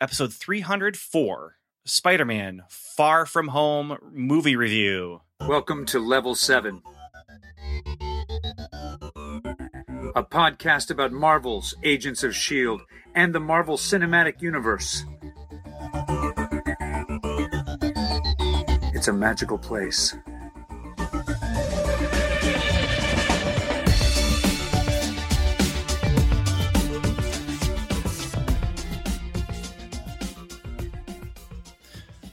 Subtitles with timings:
[0.00, 5.22] episode 304 Spider Man Far From Home movie review.
[5.40, 6.82] Welcome to Level 7,
[10.14, 12.84] a podcast about Marvel's Agents of S.H.I.E.L.D.
[13.14, 15.04] and the Marvel Cinematic Universe.
[18.94, 20.14] It's a magical place.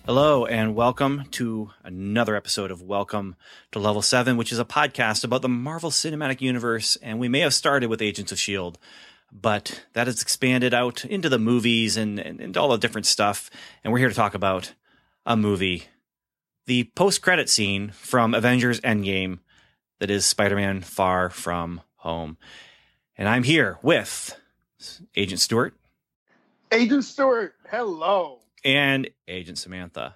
[0.05, 3.37] Hello, and welcome to another episode of Welcome
[3.71, 6.97] to Level 7, which is a podcast about the Marvel Cinematic Universe.
[6.97, 8.77] And we may have started with Agents of S.H.I.E.L.D.,
[9.31, 13.49] but that has expanded out into the movies and, and, and all the different stuff.
[13.81, 14.73] And we're here to talk about
[15.25, 15.85] a movie,
[16.65, 19.39] the post credit scene from Avengers Endgame
[19.99, 22.37] that is Spider Man Far From Home.
[23.17, 24.37] And I'm here with
[25.15, 25.75] Agent Stewart
[26.73, 28.42] Agent Stewart, hello.
[28.63, 30.15] And Agent Samantha.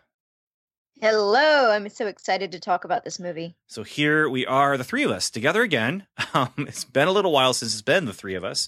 [0.99, 3.55] Hello, I'm so excited to talk about this movie.
[3.67, 6.05] So here we are, the three of us together again.
[6.33, 8.67] Um, it's been a little while since it's been the three of us,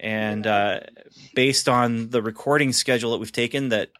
[0.00, 0.80] and uh,
[1.34, 3.90] based on the recording schedule that we've taken, that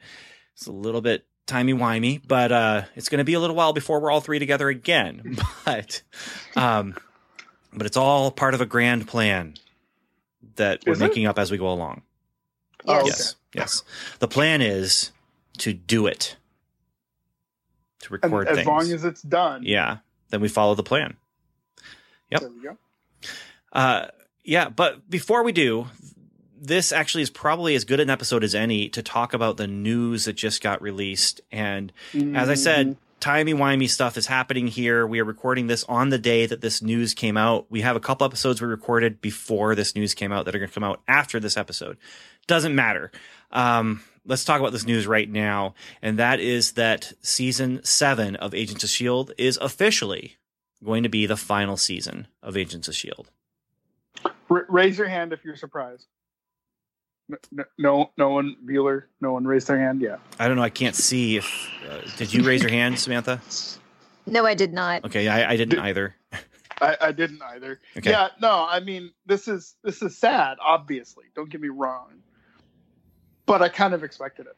[0.55, 3.75] it's a little bit timey wimey, but uh, it's going to be a little while
[3.75, 5.37] before we're all three together again.
[5.67, 6.03] But,
[6.57, 6.95] um,
[7.73, 9.55] but it's all part of a grand plan
[10.57, 11.05] that we're Is it?
[11.09, 12.03] making up as we go along.
[12.87, 13.11] Oh, okay.
[13.55, 13.83] Yes.
[14.19, 15.13] The plan is
[15.59, 16.37] to do it,
[18.01, 18.67] to And record as things.
[18.67, 19.63] long as it's done.
[19.65, 19.99] yeah,
[20.31, 21.17] then we follow the plan.
[22.31, 22.41] Yep.
[22.41, 22.77] There we go.
[23.73, 24.07] Uh,
[24.45, 25.87] yeah, but before we do,
[26.59, 30.25] this actually is probably as good an episode as any to talk about the news
[30.25, 31.41] that just got released.
[31.51, 31.93] And
[32.35, 35.07] as I said, timey wimey stuff is happening here.
[35.07, 37.67] We are recording this on the day that this news came out.
[37.71, 40.69] We have a couple episodes we recorded before this news came out that are going
[40.71, 41.97] to come out after this episode.
[42.47, 43.13] Doesn't matter.
[43.53, 45.75] Um, let's talk about this news right now.
[46.01, 49.35] And that is that season seven of Agents of S.H.I.E.L.D.
[49.39, 50.37] is officially
[50.85, 53.29] going to be the final season of Agents of S.H.I.E.L.D.
[54.51, 56.07] R- raise your hand if you're surprised.
[57.31, 60.01] N- n- No, no one, Bueller, no one raised their hand.
[60.01, 60.17] Yeah.
[60.39, 60.63] I don't know.
[60.63, 61.71] I can't see if.
[61.89, 63.41] Uh, did you raise your hand, Samantha?
[64.27, 65.05] No, I did not.
[65.05, 66.15] Okay, I, I didn't Did- either.
[66.81, 67.81] I, I didn't either.
[67.97, 68.11] Okay.
[68.11, 71.27] Yeah, no, I mean this is this is sad, obviously.
[71.37, 72.22] Don't get me wrong.
[73.47, 74.57] But I kind of expected it.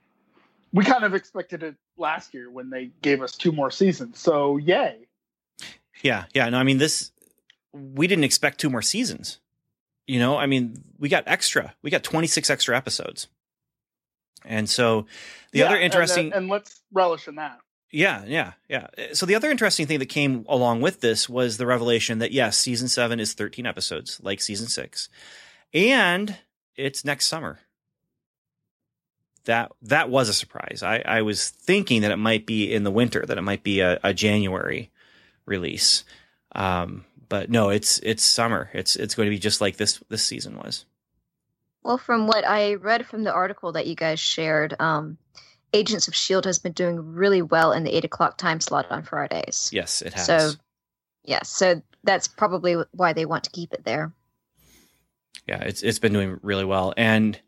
[0.72, 4.18] We kind of expected it last year when they gave us two more seasons.
[4.18, 5.06] So yay.
[6.02, 6.48] Yeah, yeah.
[6.50, 7.12] No, I mean this.
[7.72, 9.38] We didn't expect two more seasons.
[10.06, 11.74] You know, I mean, we got extra.
[11.82, 13.28] We got twenty six extra episodes.
[14.44, 15.06] And so,
[15.52, 17.60] the Yeah, other and- uh, interesting, and, let's relish in that.
[17.90, 18.88] yeah, yeah, yeah.
[19.14, 22.58] So the other interesting thing that came along with this was the revelation that yes,
[22.58, 25.08] season seven is thirteen episodes, like season six,
[25.72, 26.36] and
[26.76, 27.60] it's next summer.
[29.46, 30.82] That that was a surprise.
[30.82, 33.80] I, I was thinking that it might be in the winter, that it might be
[33.80, 34.90] a, a January
[35.46, 36.04] release,
[36.54, 38.70] um, but no, it's it's summer.
[38.72, 40.86] It's it's going to be just like this this season was.
[41.82, 45.18] Well, from what I read from the article that you guys shared, um,
[45.74, 46.48] Agents of S.H.I.E.L.D.
[46.48, 49.68] has been doing really well in the 8 o'clock time slot on Fridays.
[49.72, 50.24] Yes, it has.
[50.24, 50.52] So-
[51.24, 54.12] Yeah, so that's probably why they want to keep it there.
[55.46, 57.38] yeah, it's it's been doing really well, and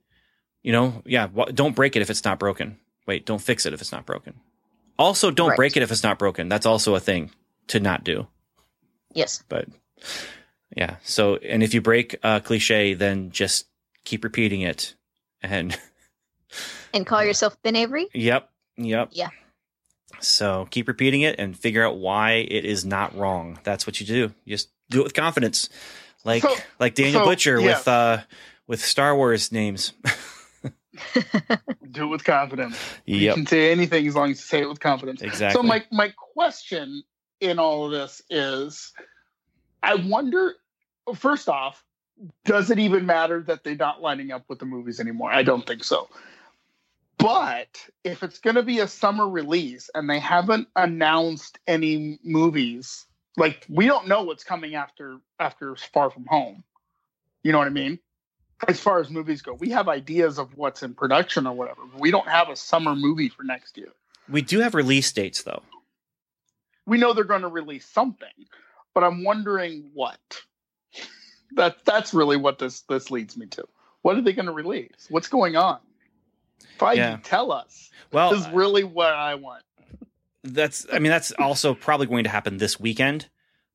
[0.67, 2.77] you know, yeah, don't break it if it's not broken.
[3.07, 4.35] Wait, don't fix it if it's not broken.
[4.99, 5.57] Also, don't Right.
[5.57, 6.49] break it if it's not broken.
[6.49, 7.31] That's also a thing
[7.69, 8.27] to not do.
[9.15, 9.45] Yes.
[9.49, 9.69] But
[10.77, 13.67] yeah, so and if you break a cliche, then just
[14.05, 14.97] keep repeating it.
[15.41, 15.79] And
[16.93, 18.09] And call yourself Ben Avery?
[18.13, 19.29] yep, yep, Yeah.
[20.19, 23.61] So keep repeating it and figure out why it is not wrong.
[23.63, 24.35] That's what you do.
[24.45, 25.69] You just do it with confidence,
[26.25, 27.79] like So- like Daniel so, Butcher yes.
[27.81, 28.19] with uh
[28.67, 29.93] with Star Wars names.
[31.91, 32.79] Do it with confidence.
[33.05, 35.23] You can say anything as long as you say it with confidence.
[35.23, 35.59] exactly.
[35.59, 37.03] So my my question
[37.41, 38.93] in all of this is,
[39.83, 40.55] I wonder.
[41.15, 41.85] First off,
[42.45, 45.31] does it even matter that they're not lining up with the movies anymore?
[45.31, 46.09] I don't think so.
[47.19, 53.07] But if it's going to be a summer release and they haven't announced any movies,
[53.37, 56.63] like we don't know what's coming after after Far From Home.
[57.43, 57.99] You know what I mean?
[58.69, 62.01] As far as movies go, we have ideas of what's in production or whatever, but
[62.01, 63.93] we don't have a summer movie for next year.
[64.29, 65.63] we do have release dates though.
[66.87, 68.29] we know they're going to release something,
[68.95, 70.19] but I'm wondering what.
[71.55, 73.65] That that's really what this this leads me to.
[74.03, 75.07] What are they going to release?
[75.11, 75.79] What's going on?
[76.79, 77.19] Feige, Yeah.
[77.23, 77.91] tell us.
[78.13, 79.63] Well, this is really what I want.
[80.43, 83.29] that's I mean that's also probably going to happen this weekend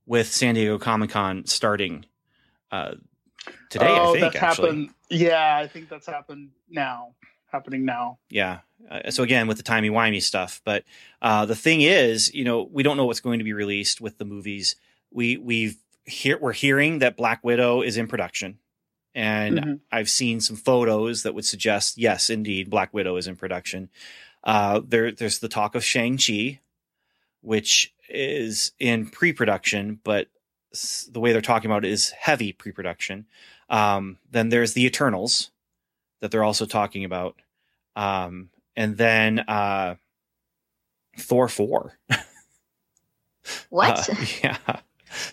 [0.05, 2.05] with San Diego Comic Con starting
[2.71, 2.95] uh,
[3.69, 3.87] today.
[3.89, 4.67] oh, I think that's actually.
[4.67, 4.89] happened.
[5.09, 7.15] Yeah, I think that's happened now.
[7.51, 8.17] happening now.
[8.29, 8.59] Yeah.
[8.89, 10.83] Uh, so again, with the timey wimey stuff, but
[11.21, 14.17] uh, the thing is, you know, we don't know what's going to be released with
[14.17, 14.75] the movies.
[15.11, 18.57] We we've hear we're hearing that Black Widow is in production,
[19.13, 19.79] and Mhm.
[19.91, 23.89] I've seen some photos that would suggest yes, indeed, Black Widow is in production.
[24.43, 26.59] Uh, there, there's the talk of Shang Chi,
[27.41, 30.27] which is in pre-production, but
[31.11, 33.25] the way they're talking about it is heavy pre-production.
[33.69, 35.51] Um, then there's the Eternals
[36.19, 37.35] that they're also talking about,
[37.95, 39.95] um, and then uh,
[41.17, 41.97] Thor four.
[43.69, 44.09] What?
[44.09, 44.57] Uh, yeah.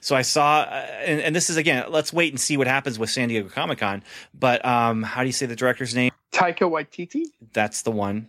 [0.00, 1.84] So I saw, uh, and, and this is again.
[1.88, 4.02] Let's wait and see what happens with San Diego Comic Con.
[4.34, 6.10] But um, how do you say the director's name?
[6.32, 7.24] Taika Waititi.
[7.52, 8.28] That's the one.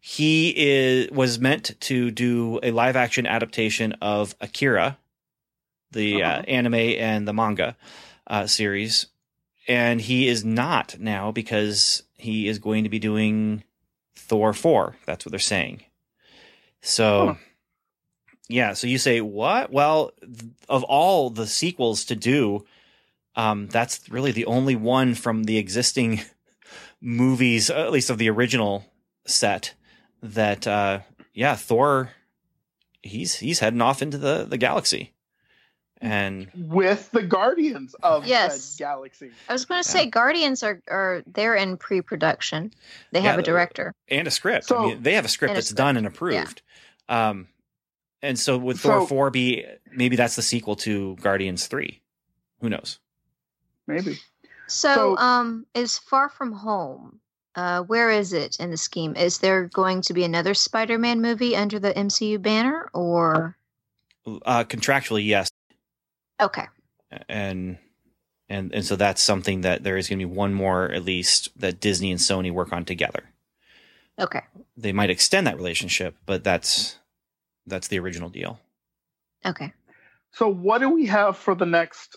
[0.00, 4.98] He is was meant to do a live action adaptation of Akira,
[5.94, 6.42] the uh Uh-huh.
[6.46, 7.76] anime and the manga
[8.26, 9.06] uh, series,
[9.66, 13.64] and he is not now because he is going to be doing
[14.16, 14.96] Thor four.
[15.06, 15.82] That's what they're saying.
[16.82, 17.34] So, Huh.
[18.48, 18.72] yeah.
[18.74, 19.70] So you say what?
[19.72, 22.64] Well, th- of all the sequels to do,
[23.36, 26.20] um, that's really the only one from the existing
[27.00, 28.84] movies, at least of the original
[29.26, 29.74] set,
[30.22, 31.00] that uh,
[31.32, 32.10] yeah, Thor,
[33.02, 35.12] he's he's heading off into the the galaxy,
[36.00, 38.62] and with the Guardians of Yes.
[38.64, 39.30] said galaxy.
[39.48, 42.72] I was going to say Guardians are are they're in pre-production.
[43.12, 43.94] They have Yeah, a director.
[44.08, 44.66] and a script.
[44.66, 46.62] So- I mean, they have a script a that's script, done and approved.
[47.08, 47.48] Um,
[48.22, 52.00] and so would Thor So- four be maybe that's the sequel to Guardians three?
[52.60, 52.98] Who knows?
[53.86, 54.18] Maybe.
[54.66, 57.20] So, So- um, is Far From Home?
[57.54, 59.14] Uh, where is it in the scheme?
[59.14, 63.56] Is there going to be another Spider-Man movie under the MCU banner, or
[64.26, 65.50] Uh, contractually, yes,
[66.40, 66.64] okay?
[67.28, 67.78] and
[68.48, 71.48] and and so that's something that there is going to be one more at least
[71.58, 73.24] that Disney and Sony work on together.
[74.18, 74.42] Okay.
[74.76, 76.98] They might extend that relationship, but that's
[77.66, 78.60] that's the original deal.
[79.44, 79.72] Okay.
[80.32, 82.16] So what do we have for the next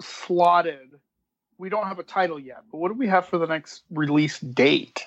[0.00, 1.00] slotted?
[1.58, 4.38] We don't have a title yet, but what do we have for the next release
[4.40, 5.06] date?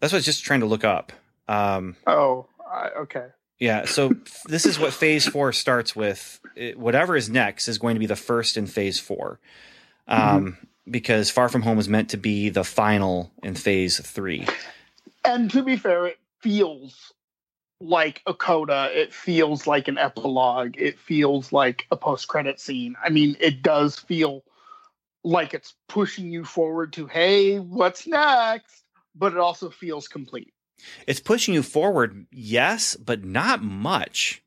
[0.00, 1.12] That's what I was just trying to look up.
[1.48, 3.26] Um, Oh, I, okay.
[3.62, 4.16] Yeah, so
[4.46, 6.40] this is what phase four starts with.
[6.56, 9.38] It- whatever is next is going to be the first in phase four.
[10.08, 10.58] Um,
[10.90, 14.48] Because Far From Home is meant to be the final in phase three.
[15.24, 17.12] And to be fair, it feels
[17.80, 18.90] like a coda.
[18.92, 20.74] It feels like an epilogue.
[20.76, 22.96] It feels like a post-credit scene.
[23.00, 24.42] I mean, it does feel
[25.22, 28.82] like it's pushing you forward to, hey, what's next?
[29.14, 30.51] But it also feels complete.
[31.06, 34.42] It's pushing you forward, yes, but not much.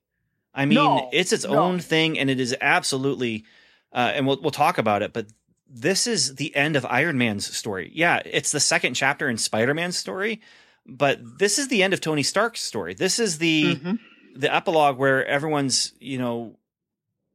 [0.54, 1.56] I mean, No, it's its no.
[1.60, 3.44] own thing, and it is absolutely,
[3.92, 5.12] uh, and we'll we'll talk about it.
[5.14, 5.28] But
[5.68, 7.92] this is the end of Iron Man's story.
[7.94, 10.40] Yeah, it's the second chapter in Spider Man's story,
[10.86, 12.94] but this is the end of Tony Stark's story.
[12.94, 14.00] This is the Mhm.
[14.36, 16.58] the epilogue where everyone's you know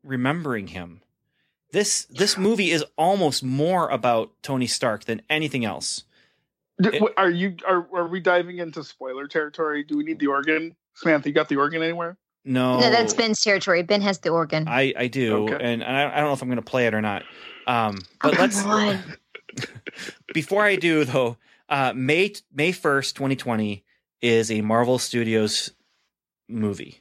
[0.03, 1.03] remembering him.
[1.73, 6.05] This this movie is almost more about Tony Stark than anything else.
[6.81, 9.85] D- It- are you are, are we diving into spoiler territory?
[9.85, 10.75] Do we need the organ?
[10.95, 12.17] Samantha, you got the organ anywhere?
[12.45, 13.83] No, No, that's Ben's territory.
[13.83, 14.67] Ben has the organ.
[14.69, 15.59] I I do, Okay.
[15.61, 17.23] and I, I don't know if I'm going to play it or not.
[17.67, 18.63] Um, but Oh, let's
[20.35, 21.37] before I do though,
[21.69, 23.85] uh, May May first, 2020
[24.23, 25.71] is a Marvel Studios
[26.49, 27.01] movie.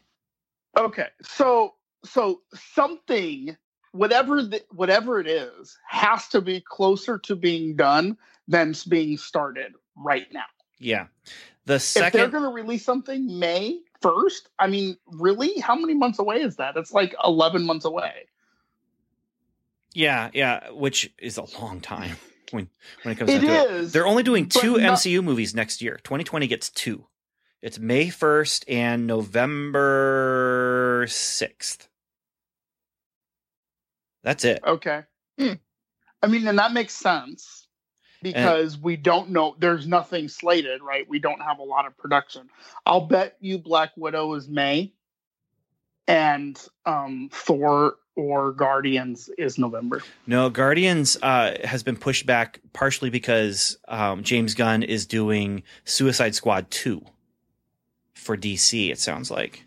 [0.78, 3.56] Okay, so so something,
[3.92, 8.18] whatever the, whatever it is, has to be closer to being done
[8.50, 10.44] than being started right now.
[10.80, 11.08] Yeah,
[11.66, 15.94] the second if they're going to release something May first, I mean, really, how many
[15.94, 16.76] months away is that?
[16.76, 18.26] It's like eleven months away.
[19.94, 22.16] Yeah, yeah, which is a long time
[22.52, 22.70] when
[23.04, 23.82] when it comes It down to it.
[23.82, 23.92] is.
[23.94, 26.00] They're only doing two not- MCU movies next year.
[26.04, 27.06] 2020 gets two.
[27.62, 31.88] It's May 1st and November 6th.
[34.24, 34.62] That's it.
[34.66, 35.02] Okay.
[35.38, 35.54] Hmm.
[36.22, 37.68] I mean, and that makes sense
[38.22, 39.56] because we don't know.
[39.60, 41.08] There's nothing slated, right?
[41.08, 42.50] We don't have a lot of production.
[42.86, 44.94] I'll bet you Black Widow is May,
[46.08, 50.04] and um, Thor or Guardians is November.
[50.28, 56.36] No, Guardians uh, has been pushed back partially because um, James Gunn is doing Suicide
[56.36, 57.02] Squad 2
[58.16, 59.64] for DC, it sounds like.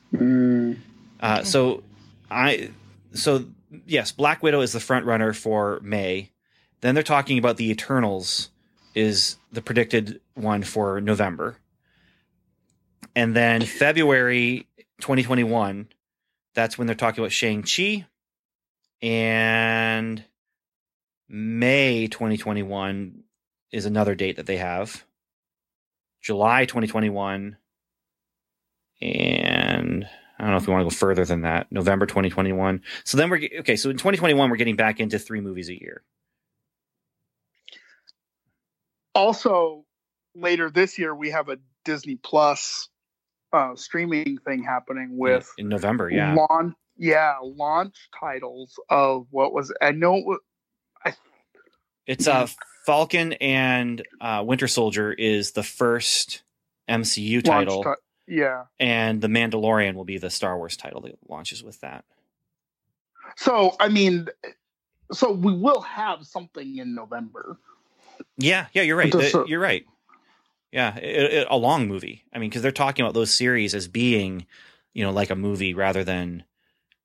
[1.21, 1.82] Uh, so
[2.30, 2.71] I
[3.14, 3.47] so
[3.87, 6.30] yes, Black Widow is the front runner for May.
[6.83, 8.51] Then they're talking about the Eternals
[8.95, 11.57] is the predicted one for November.
[13.17, 14.67] And then February
[15.01, 15.89] 2021,
[16.55, 18.07] that's when they're talking about Shang-Chi.
[19.01, 20.25] And
[21.29, 23.23] May 2021
[23.71, 25.05] is another date that they have.
[26.21, 27.57] July 2021,
[29.01, 30.07] and
[30.39, 31.73] I don't know if we want to go further than that.
[31.73, 32.83] November 2021.
[33.03, 33.75] So then we're okay.
[33.75, 36.03] So in 2021, we're getting back into three movies a year.
[39.14, 39.85] Also,
[40.35, 42.88] later this year, we have a Disney Plus
[43.52, 46.11] uh, streaming thing happening with in November.
[46.11, 46.75] Yeah, launch.
[46.97, 50.38] Yeah, launch titles of what was I know it was,
[52.07, 52.47] it's uh
[52.85, 56.42] Falcon and uh, Winter Soldier is the first
[56.88, 57.85] MCU title.
[57.85, 57.90] Ti-
[58.26, 58.64] yeah.
[58.81, 62.04] And The Mandalorian will be the Star Wars title that launches with that.
[63.37, 64.28] So, I mean,
[65.12, 67.59] so we will have something in November.
[68.37, 69.12] Yeah, yeah, you're right.
[69.12, 69.85] The, you're right.
[70.71, 72.25] Yeah, it, it, a long movie.
[72.33, 74.47] I mean, because they're talking about those series as being,
[74.95, 76.45] you know, like a movie rather than,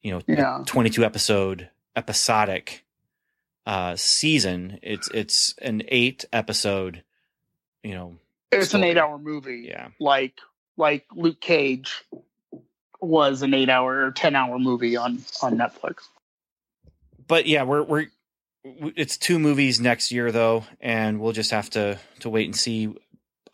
[0.02, 0.64] you know, yeah.
[0.66, 2.86] 22 episode episodic
[3.66, 4.80] uh, season.
[4.82, 7.04] It's it's an eight episode,
[7.84, 8.16] you know.
[8.52, 8.84] It's story.
[8.84, 9.66] an eight hour movie.
[9.68, 10.40] Yeah, like
[10.78, 12.06] like Luke Cage
[13.02, 16.08] was an eight hour or ten hour movie on on Netflix.
[17.28, 18.08] But yeah, we're we're
[18.96, 22.94] it's two movies next year though, and we'll just have to to wait and see.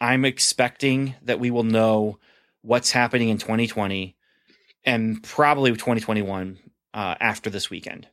[0.01, 2.19] I'm expecting that we will know
[2.61, 4.15] what's happening in 2020
[4.83, 6.59] and probably 2021
[6.93, 8.07] uh, after this weekend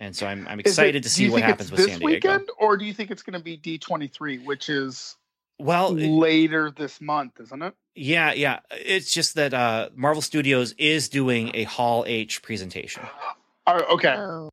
[0.00, 2.14] and so I'm I'm excited it, to see what happens with this San Diego.
[2.32, 5.16] weekend, or do you think it's going to be D23, which is
[5.58, 7.74] well later this month, isn't it?
[7.94, 8.60] Yeah, yeah.
[8.70, 13.02] It's just that uh, Marvel Studios is doing a Hall H presentation.
[13.66, 14.14] Oh, okay.
[14.16, 14.48] Oh.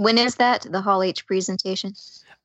[0.00, 0.62] When is that?
[0.62, 1.92] The Hall H presentation?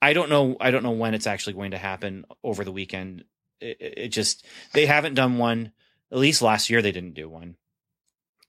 [0.02, 0.58] I don't know.
[0.60, 3.24] I don't know when it's actually going to happen over the weekend.
[3.62, 5.72] It, it just they haven't done one.
[6.12, 7.56] At least last year they didn't do one.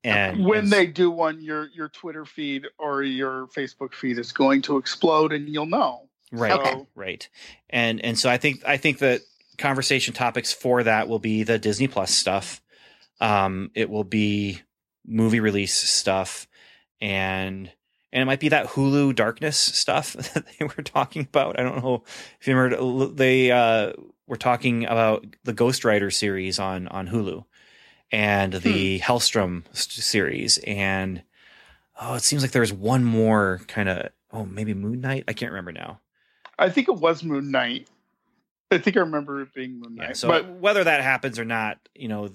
[0.03, 4.63] And when they do one, your your Twitter feed or your Facebook feed is going
[4.63, 6.09] to explode, and you'll know.
[6.33, 7.29] Right, so, right,
[7.71, 9.21] and and so I think I think that
[9.57, 12.61] conversation topics for that will be the Disney Plus stuff.
[13.21, 14.63] Um, it will be
[15.07, 16.49] movie release stuff,
[17.01, 17.71] and
[18.13, 21.59] and it might be that Hulu Darkness stuff that they were talking about.
[21.59, 22.03] I don't know
[22.41, 23.93] if you remember they uh,
[24.27, 27.45] were talking about the Ghost Rider series on on Hulu
[28.13, 29.03] and the hmm.
[29.03, 31.23] Helstrom series, and
[32.01, 35.25] oh, it seems like there was one more kind of oh maybe Moon Knight.
[35.29, 36.01] I can't remember now.
[36.59, 37.89] I think it was Moon Knight.
[38.71, 40.09] I think I remember it being Moon Knight.
[40.09, 42.31] Yeah, so but whether that happens or not, you know,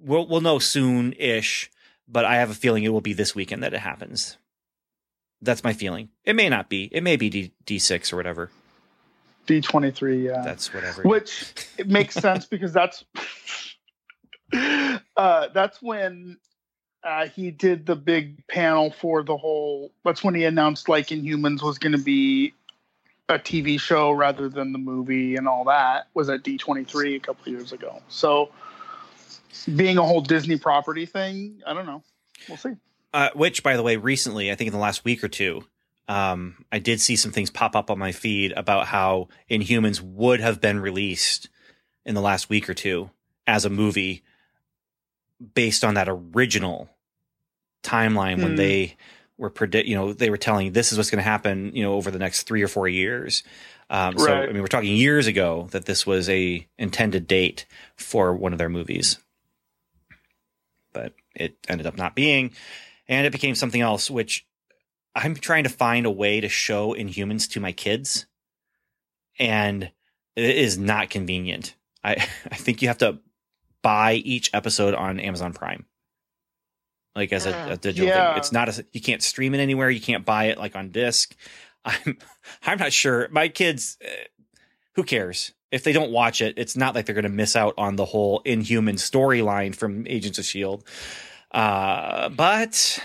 [0.00, 1.70] we'll we'll know soon ish.
[2.10, 4.38] But I have a feeling it will be this weekend that it happens.
[5.40, 6.08] That's my feeling.
[6.24, 6.88] It may not be.
[6.92, 8.50] It may be D D six or whatever.
[9.46, 10.26] D twenty three.
[10.26, 11.02] Yeah, that's whatever.
[11.02, 13.04] Which it makes sense because that's
[15.16, 16.38] uh, that's when
[17.04, 19.92] uh, he did the big panel for the whole.
[20.04, 22.52] That's when he announced like Inhumans was going to be
[23.28, 26.08] a TV show rather than the movie and all that.
[26.14, 28.02] Was at D twenty three a couple years ago.
[28.08, 28.50] So
[29.76, 32.02] being a whole Disney property thing, I don't know.
[32.48, 32.70] We'll see.
[33.12, 35.64] Uh, which, by the way, recently, I think in the last week or two,
[36.08, 40.40] um, I did see some things pop up on my feed about how Inhumans would
[40.40, 41.48] have been released
[42.04, 43.10] in the last week or two
[43.46, 44.22] as a movie
[45.54, 46.88] based on that original
[47.82, 48.56] timeline when hmm.
[48.56, 48.96] they
[49.36, 51.94] were predict you know they were telling this is what's going to happen you know
[51.94, 53.44] over the next three or four years
[53.88, 54.48] um, so right.
[54.48, 57.64] i mean we're talking years ago that this was a intended date
[57.96, 59.18] for one of their movies
[60.92, 62.50] but it ended up not being
[63.08, 64.46] and it became something else which
[65.14, 68.26] i'm trying to find a way to show inhumans to my kids
[69.38, 69.90] and
[70.36, 71.74] it is not convenient
[72.04, 72.12] i
[72.50, 73.18] i think you have to
[73.82, 75.86] buy each episode on Amazon Prime.
[77.14, 78.32] Like as a, a digital yeah.
[78.32, 78.38] thing.
[78.38, 81.34] It's not a you can't stream it anywhere, you can't buy it like on disc.
[81.84, 82.18] I'm
[82.64, 83.28] I'm not sure.
[83.30, 84.08] My kids uh,
[84.94, 85.52] who cares?
[85.70, 88.04] If they don't watch it, it's not like they're going to miss out on the
[88.04, 90.84] whole inhuman storyline from Agents of Shield.
[91.50, 93.02] Uh, but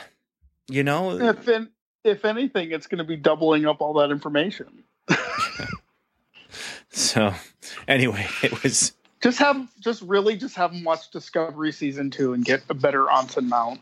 [0.67, 1.69] you know, if in,
[2.03, 4.83] if anything, it's going to be doubling up all that information.
[6.89, 7.33] so,
[7.88, 12.43] anyway, it was just have just really just have them watch Discovery season two and
[12.43, 13.79] get a better Anson Mount.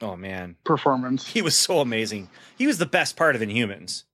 [0.00, 1.26] Oh man, performance!
[1.26, 2.28] He was so amazing.
[2.58, 4.04] He was the best part of Inhumans,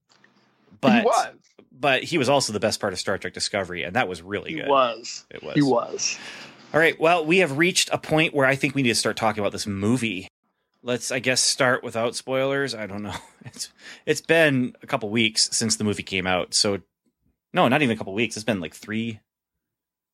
[0.79, 1.33] but he was.
[1.73, 4.51] But he was also the best part of Star Trek Discovery, and that was really
[4.51, 4.69] he good.
[4.69, 5.55] Was it was?
[5.55, 6.17] He was.
[6.73, 6.97] All right.
[6.99, 9.51] Well, we have reached a point where I think we need to start talking about
[9.51, 10.27] this movie.
[10.83, 12.73] Let's, I guess, start without spoilers.
[12.73, 13.15] I don't know.
[13.43, 13.69] It's
[14.05, 16.79] it's been a couple weeks since the movie came out, so
[17.53, 18.37] no, not even a couple weeks.
[18.37, 19.19] It's been like three,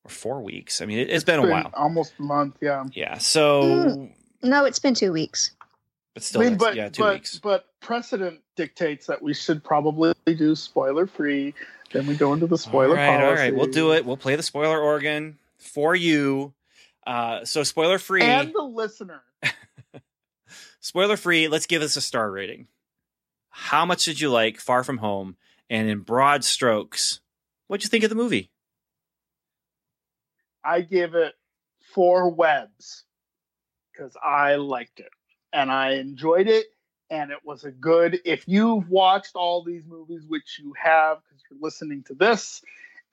[0.06, 0.82] or four weeks.
[0.82, 2.56] I mean, it, has been, been, a while, almost a month.
[2.62, 2.86] Yeah.
[2.94, 3.18] Yeah.
[3.18, 3.64] So.
[3.64, 4.12] Mm,
[4.44, 5.52] no, it's been two weeks.
[6.14, 7.38] But still, I mean, but, yeah, two but, weeks.
[7.38, 11.54] But precedent dictates that we should probably do spoiler free
[11.92, 13.26] Then we go into the spoiler all right, policy.
[13.26, 13.56] all right.
[13.56, 14.06] We'll do it.
[14.06, 16.54] We'll play the spoiler organ for you.
[17.06, 18.22] Uh, so spoiler free.
[18.22, 19.22] And the listener.
[20.80, 21.48] spoiler free.
[21.48, 22.68] Let's give this a star rating.
[23.50, 25.38] How much did you like Far From Home?
[25.70, 27.20] And in broad strokes,
[27.68, 28.52] what'd you think of the movie?
[30.64, 31.34] I give it
[31.94, 33.04] four webs
[33.92, 35.10] because I liked it
[35.54, 36.68] and I enjoyed it.
[37.10, 41.42] And it was a good, if you've watched all these movies, which you have because
[41.50, 42.62] you're listening to this,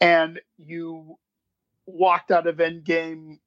[0.00, 1.16] and you
[1.86, 3.38] walked out of Endgame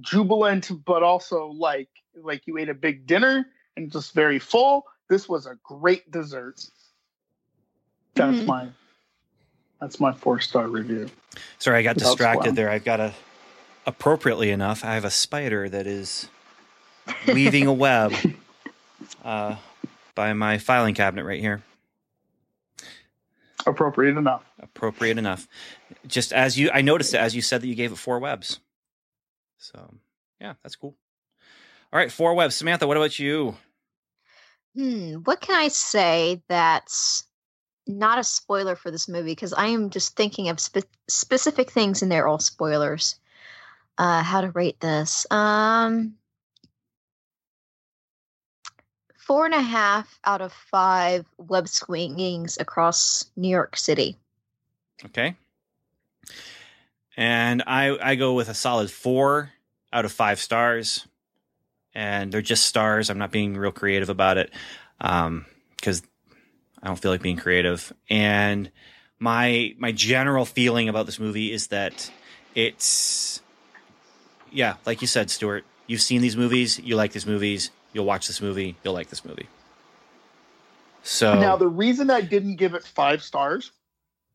[0.00, 1.88] jubilant, but also like
[2.22, 3.46] like you ate a big dinner
[3.76, 4.84] and just very full.
[5.08, 6.64] This was a great dessert.
[8.14, 8.46] That's Mhm.
[8.46, 8.68] my
[9.80, 11.08] that's my four star review.
[11.58, 12.56] Sorry, I got Without distracted spoiling.
[12.56, 12.70] there.
[12.70, 13.14] I've got a,
[13.86, 16.28] appropriately enough, I have a spider that is
[17.32, 18.12] weaving a web
[19.24, 19.56] uh,
[20.14, 21.62] by my filing cabinet right here.
[23.66, 24.44] Appropriate enough.
[24.80, 25.46] Appropriate enough.
[26.06, 28.60] Just as you, I noticed it as you said that you gave it four webs.
[29.58, 29.92] So,
[30.40, 30.96] yeah, that's cool.
[31.92, 32.54] All right, four webs.
[32.54, 33.58] Samantha, what about you?
[34.74, 37.24] Hmm, what can I say that's
[37.86, 39.32] not a spoiler for this movie?
[39.32, 43.16] Because I am just thinking of spe- specific things, and they're all spoilers.
[43.98, 45.26] Uh, how to rate this?
[45.30, 46.14] Um,
[49.18, 54.16] four and a half out of five web swingings across New York City.
[55.06, 55.36] Okay.
[57.16, 59.50] And I I go with a solid four
[59.92, 61.06] out of five stars.
[61.92, 63.10] And they're just stars.
[63.10, 64.52] I'm not being real creative about it.
[65.00, 65.44] Um,
[65.76, 66.02] because
[66.82, 67.92] I don't feel like being creative.
[68.08, 68.70] And
[69.18, 72.10] my my general feeling about this movie is that
[72.54, 73.42] it's
[74.52, 78.26] yeah, like you said, Stuart, you've seen these movies, you like these movies, you'll watch
[78.26, 79.46] this movie, you'll like this movie.
[81.02, 83.72] So Now, the reason I didn't give it five stars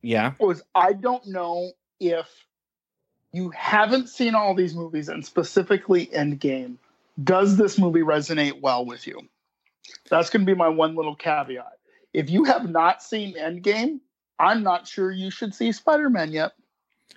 [0.05, 0.33] yeah.
[0.39, 2.27] was I don't know if
[3.33, 6.77] you haven't seen all these movies and specifically Endgame.
[7.21, 9.21] Does this movie resonate well with you?
[10.09, 11.77] That's going to be my one little caveat.
[12.13, 13.99] If you have not seen Endgame,
[14.39, 16.53] I'm not sure you should see Spider Man yet.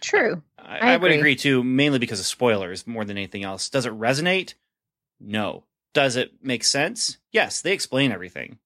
[0.01, 0.42] True.
[0.59, 1.18] I, I I would agree.
[1.18, 3.68] agree too, mainly because of spoilers more than anything else.
[3.68, 4.55] Does it resonate?
[5.20, 5.64] No.
[5.94, 7.18] Does it make sense?
[7.33, 8.59] Yes, they explain everything.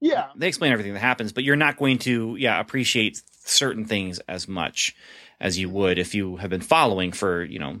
[0.00, 0.28] Yeah.
[0.34, 4.48] They explain everything that happens, but you're not going to, yeah, appreciate certain things as
[4.48, 4.96] much
[5.40, 7.80] as you would if you have been following for, you know,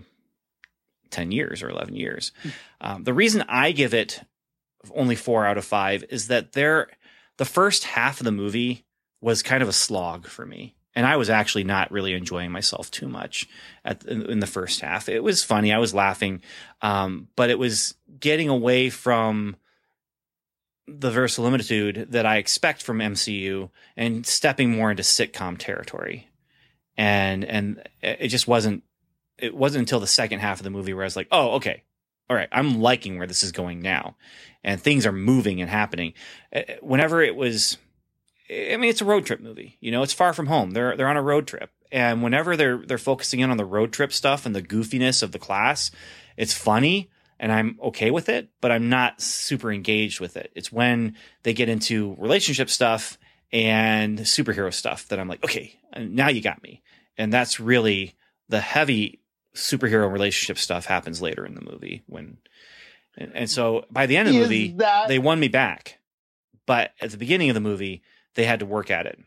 [1.10, 2.32] 10 years or 11 years.
[2.80, 4.22] Um, the reason I give it
[4.94, 6.88] only four out of five is that there,
[7.36, 8.84] the first half of the movie
[9.20, 10.74] was kind of a slog for me.
[10.94, 13.48] And I was actually not really enjoying myself too much
[13.84, 15.08] at in, in the first half.
[15.08, 15.72] It was funny.
[15.72, 16.42] I was laughing.
[16.82, 19.56] Um, but it was getting away from
[20.98, 26.28] the verisimilitude that I expect from MCU and stepping more into sitcom territory.
[26.96, 28.82] And and it just wasn't
[29.38, 31.84] it wasn't until the second half of the movie where I was like, "Oh, okay.
[32.28, 34.16] All right, I'm liking where this is going now."
[34.62, 36.12] And things are moving and happening.
[36.54, 37.78] Uh, Whenever it was
[38.50, 39.76] I mean, it's a road trip movie.
[39.80, 40.72] You know, it's far from home.
[40.72, 41.70] They're they're on a road trip.
[41.92, 45.32] And whenever they're they're focusing in on the road trip stuff and the goofiness of
[45.32, 45.90] the class,
[46.36, 50.52] it's funny and I'm okay with it, but I'm not super engaged with it.
[50.54, 53.18] It's when they get into relationship stuff
[53.50, 56.82] and superhero stuff that I'm like, okay, uh, now you got me.
[57.16, 58.14] And that's really
[58.50, 59.20] the heavy
[59.54, 62.36] superhero relationship stuff happens later in the movie when
[63.16, 65.98] and, and so by the end of the Is movie that they won me back.
[66.66, 68.02] But at the beginning of the movie,
[68.34, 69.18] they had to work at it.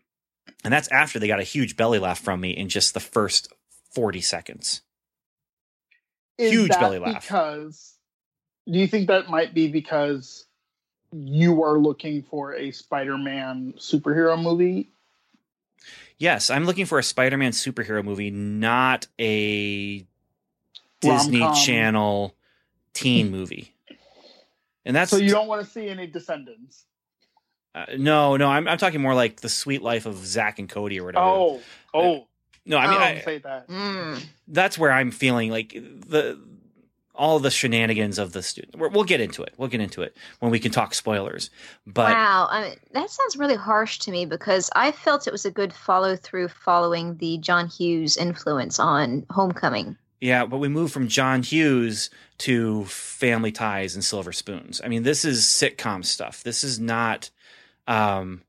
[0.63, 3.51] And that's after they got a huge belly laugh from me in just the first
[3.93, 4.81] 40 seconds.
[6.37, 7.23] is huge belly laugh.
[7.23, 7.92] Because
[8.69, 10.45] do you think that might be because
[11.11, 14.89] you are looking for a Spider-Man superhero movie?
[16.17, 20.05] Yes, I'm looking for a Spider Man superhero movie, not a
[21.01, 21.55] Disney Rom-com.
[21.55, 22.35] Channel
[22.93, 23.73] teen movie.
[24.85, 26.85] And that's so you don't want to see any Descendants.
[27.75, 28.47] uh, no, no.
[28.47, 31.25] I'm I'm talking more like the Suite Life of Zack and Cody or whatever.
[31.25, 31.61] Oh,
[31.93, 32.27] oh.
[32.65, 33.67] no, I mean I I, don't say that.
[33.67, 34.23] Mm.
[34.47, 36.39] that's where I'm feeling like the
[37.15, 38.77] all the shenanigans of the student.
[38.77, 39.53] We're, we'll get into it.
[39.57, 41.49] We'll get into it when we can talk spoilers.
[41.85, 45.45] But wow, I mean, that sounds really harsh to me because I felt it was
[45.45, 49.97] a good follow through following the John Hughes influence on Homecoming.
[50.21, 54.81] Yeah, but we move from John Hughes to Family Ties and Silver Spoons.
[54.83, 56.43] I mean, this is sitcom stuff.
[56.43, 57.29] This is not
[57.87, 58.41] um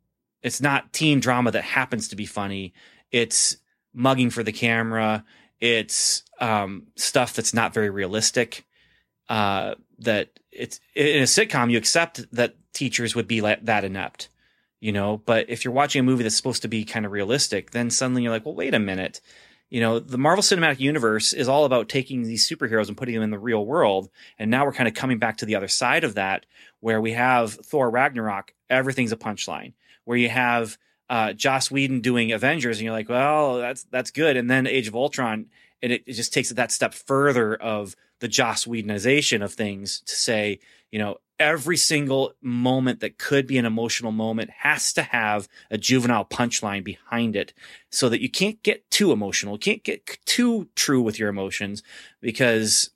[0.42, 2.74] it's not teen drama that happens to be funny.
[3.10, 3.56] It's
[3.92, 5.24] mugging for the camera.
[5.64, 8.64] It's um stuff that's not very realistic.
[9.28, 14.28] Uh that it's in a sitcom you accept that teachers would be like that inept.
[14.80, 15.18] you know.
[15.24, 18.22] But if you're watching a movie that's supposed to be kind of realistic, then suddenly
[18.22, 19.20] you're like, well, wait a minute.
[19.70, 23.24] You know, the Marvel Cinematic Universe is all about taking these superheroes and putting them
[23.24, 24.10] in the real world.
[24.38, 26.46] And now we're kind of coming back to the other side of that,
[26.80, 29.72] where we have Thor Ragnarok, everything's a punchline.
[30.04, 34.36] Where you have uh, Joss Whedon doing Avengers, and you're like, well, that's that's good.
[34.36, 35.46] And then Age of Ultron,
[35.82, 40.00] and it, it just takes it that step further of the Joss Whedonization of things
[40.06, 45.02] to say, you know, every single moment that could be an emotional moment has to
[45.02, 47.52] have a juvenile punchline behind it
[47.90, 51.82] so that you can't get too emotional, can't get too true with your emotions
[52.20, 52.90] because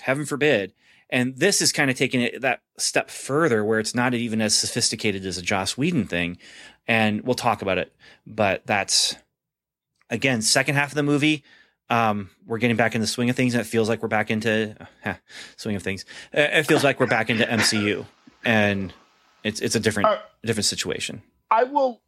[0.00, 0.72] heaven forbid.
[1.10, 4.54] And this is kind of taking it that step further where it's not even as
[4.54, 6.38] sophisticated as a Joss Whedon thing.
[6.86, 7.94] And we'll talk about it.
[8.26, 9.16] But that's
[10.10, 11.44] again, second half of the movie,
[11.90, 14.30] um, we're getting back in the swing of things, and it feels like we're back
[14.30, 15.14] into uh,
[15.56, 16.04] swing of things.
[16.32, 18.06] It feels like we're back into MCU,
[18.44, 18.92] and
[19.42, 21.22] it's it's a different uh, different situation.
[21.50, 22.00] I will,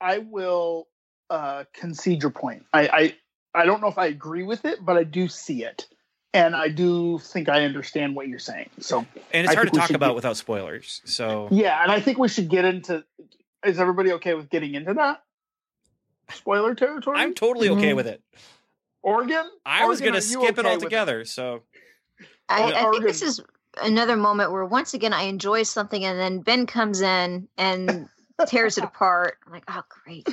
[0.00, 0.88] I will
[1.30, 2.66] uh, concede your point.
[2.72, 3.14] I, I
[3.62, 5.86] I don't know if I agree with it, but I do see it,
[6.34, 8.70] and I do think I understand what you're saying.
[8.80, 8.98] So,
[9.32, 11.02] and it's I hard to talk about get, without spoilers.
[11.04, 13.04] So, yeah, and I think we should get into.
[13.64, 15.22] Is everybody okay with getting into that?
[16.32, 17.18] Spoiler territory.
[17.18, 17.96] I'm totally okay mm-hmm.
[17.96, 18.22] with it.
[19.02, 19.44] Oregon?
[19.64, 21.24] I was going to skip okay it altogether.
[21.24, 21.62] So
[22.48, 23.40] I, I think this is
[23.82, 28.08] another moment where once again I enjoy something and then Ben comes in and
[28.46, 29.38] tears it apart.
[29.46, 30.26] I'm like, oh great.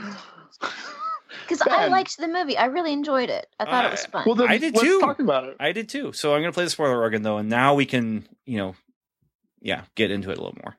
[1.42, 2.58] Because I liked the movie.
[2.58, 3.48] I really enjoyed it.
[3.60, 4.24] I thought uh, it was fun.
[4.26, 5.00] Well, then I did let's too.
[5.00, 5.58] Talk about it.
[5.60, 6.12] I did too.
[6.14, 8.76] So I'm going to play the spoiler organ though, and now we can, you know,
[9.62, 10.78] yeah, get into it a little more.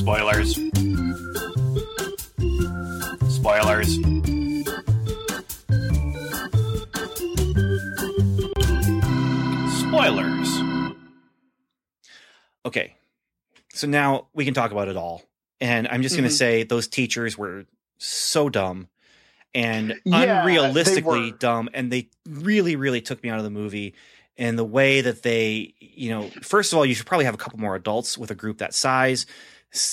[0.00, 0.54] Spoilers.
[3.28, 3.94] Spoilers.
[9.78, 10.48] Spoilers.
[12.64, 12.96] Okay.
[13.74, 15.22] So now we can talk about it all.
[15.60, 16.34] And I'm just going to mm-hmm.
[16.34, 17.66] say those teachers were
[17.98, 18.88] so dumb
[19.54, 21.68] and yeah, unrealistically dumb.
[21.74, 23.94] And they really, really took me out of the movie.
[24.38, 27.38] And the way that they, you know, first of all, you should probably have a
[27.38, 29.26] couple more adults with a group that size.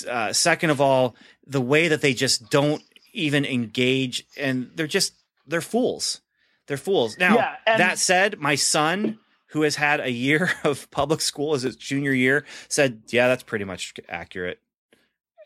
[0.09, 2.81] Uh, second of all, the way that they just don't
[3.13, 5.13] even engage and they're just
[5.45, 6.21] they're fools.
[6.67, 7.17] They're fools.
[7.17, 9.19] Now yeah, that said my son
[9.51, 13.43] who has had a year of public school as his junior year said yeah that's
[13.43, 14.59] pretty much accurate.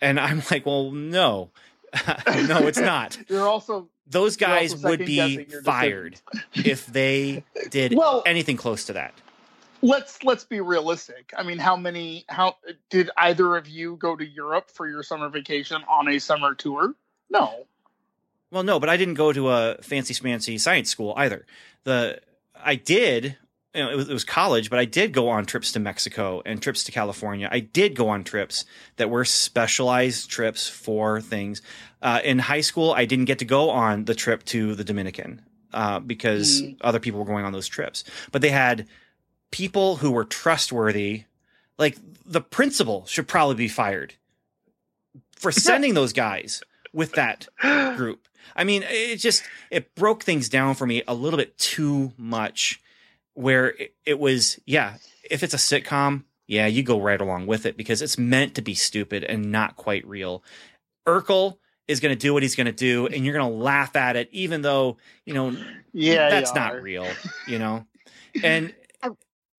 [0.02, 1.52] And i'm like well no.
[2.48, 3.20] No it's not.
[3.28, 6.20] You're also those guys also would be fired
[6.56, 9.13] if they did well, anything close to that
[9.82, 12.56] let's let's be realistic i mean how many how
[12.89, 16.96] did either of you go to europe for your summer vacation on a summer tour
[17.32, 17.65] no.
[18.52, 21.46] Well, no, but I didn't go to a fancy smancy science school either.
[21.86, 22.20] The
[22.62, 23.38] I did,
[23.74, 26.41] you know, it was, it was college, but I did go on trips to Mexico
[26.46, 27.48] and trips to California.
[27.50, 28.65] I did go on trips
[28.98, 31.62] that were specialized trips for things.
[32.02, 35.41] Uh, in high school, I didn't get to go on the trip to the Dominican
[35.74, 36.76] uh, because mm.
[36.82, 38.04] other people were going on those trips.
[38.34, 38.88] But they had
[39.51, 41.25] people who were trustworthy.
[41.77, 44.15] Like the principal should probably be fired
[45.35, 46.61] for sending those guys
[46.93, 47.47] with that
[47.97, 48.27] group.
[48.55, 52.81] I mean, it just it broke things down for me a little bit too much.
[53.33, 54.95] Where it, it was, yeah,
[55.29, 58.61] if it's a sitcom, yeah, you go right along with it because it's meant to
[58.61, 60.43] be stupid and not quite real.
[61.07, 63.95] Urkel is going to do what he's going to do, and you're going to laugh
[63.95, 65.55] at it, even though you know,
[65.93, 67.07] yeah, that's not real,
[67.47, 67.85] you know.
[68.43, 68.73] And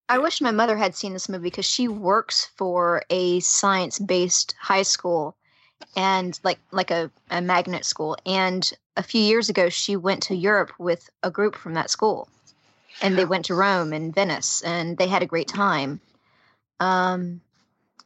[0.08, 4.82] I, wish my mother had seen this movie because she works for a science-based high
[4.82, 5.36] school,
[5.96, 8.16] and like like a, a magnet school.
[8.24, 12.28] And a few years ago she went to europe with a group from that school.
[13.00, 16.00] And they went to rome and venice and they had a great time.
[16.78, 17.40] Um,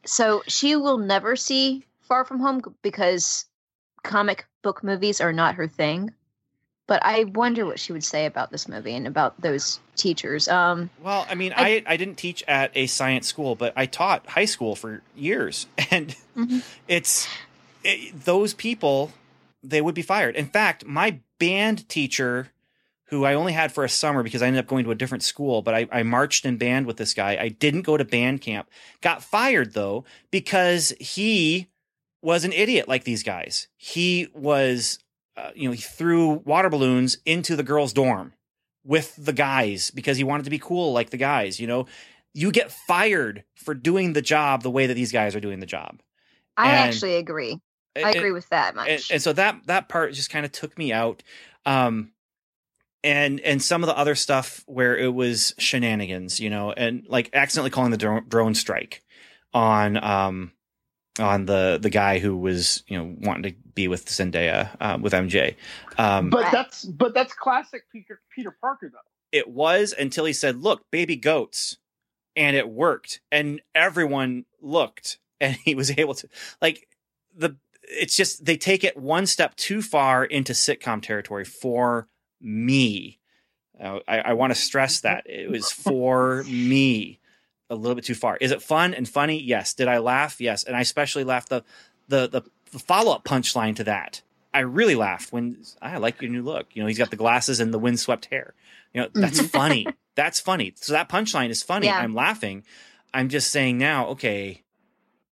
[0.04, 3.46] so she will never see far from home because
[4.02, 6.14] comic book movies are not her thing
[6.86, 10.48] but I wonder what she would say about this movie and about those teachers.
[10.48, 13.86] Um, well, I mean, I, I, I didn't teach at a science school, but I
[13.86, 16.58] taught high school for years, and mm-hmm.
[16.88, 17.28] it's
[17.82, 19.12] it, those people
[19.62, 20.36] they would be fired.
[20.36, 22.52] In fact, my band teacher,
[23.06, 25.24] who I only had for a summer because I ended up going to a different
[25.24, 27.36] school, but I, I marched in band with this guy.
[27.40, 28.68] I didn't go to band camp.
[29.00, 31.68] Got fired though because he
[32.22, 33.68] was an idiot like these guys.
[33.76, 34.98] He was,
[35.36, 38.32] uh, you know, he threw water balloons into the girls' dorm
[38.84, 41.60] with the guys because he wanted to be cool like the guys.
[41.60, 41.86] You know,
[42.32, 45.66] you get fired for doing the job the way that these guys are doing the
[45.66, 46.00] job.
[46.56, 47.60] I and, actually agree.
[47.96, 48.88] I agree with that much.
[48.88, 51.22] And, and, so that that part just kind of took me out.
[51.64, 52.12] Um,
[53.02, 57.30] and and some of the other stuff where it was shenanigans, you know, and like
[57.32, 59.02] accidentally calling the drone, drone strike.
[59.54, 60.52] on um
[61.18, 65.12] on the the guy who was you know wanting to be with Zendaya uh, with
[65.12, 65.56] MJ.
[65.98, 68.98] Um, but that's but that's classic Peter Peter Parker though.
[69.32, 71.78] it was until he said, "Look, baby goats,"
[72.34, 76.28] and it worked, and everyone looked, and he was able to
[76.60, 76.88] like
[77.34, 77.56] the.
[77.88, 82.08] It's just they take it one step too far into sitcom territory for
[82.40, 83.20] me.
[83.80, 87.20] Uh, I, I want to stress that it was for me
[87.70, 88.36] a little bit too far.
[88.40, 89.40] Is it fun and funny?
[89.40, 89.74] Yes.
[89.74, 90.40] Did I laugh?
[90.40, 90.64] Yes.
[90.64, 91.64] And I especially laughed the
[92.08, 94.22] the the, the follow up punchline to that.
[94.54, 96.66] I really laughed when I like your new look.
[96.72, 98.54] You know, he's got the glasses and the windswept hair.
[98.94, 99.50] You know, that's Mhm.
[99.50, 99.86] funny.
[100.16, 100.72] That's funny.
[100.76, 101.88] So that punchline is funny.
[101.88, 101.98] Yeah.
[101.98, 102.64] I'm laughing.
[103.12, 104.62] I'm just saying now, okay,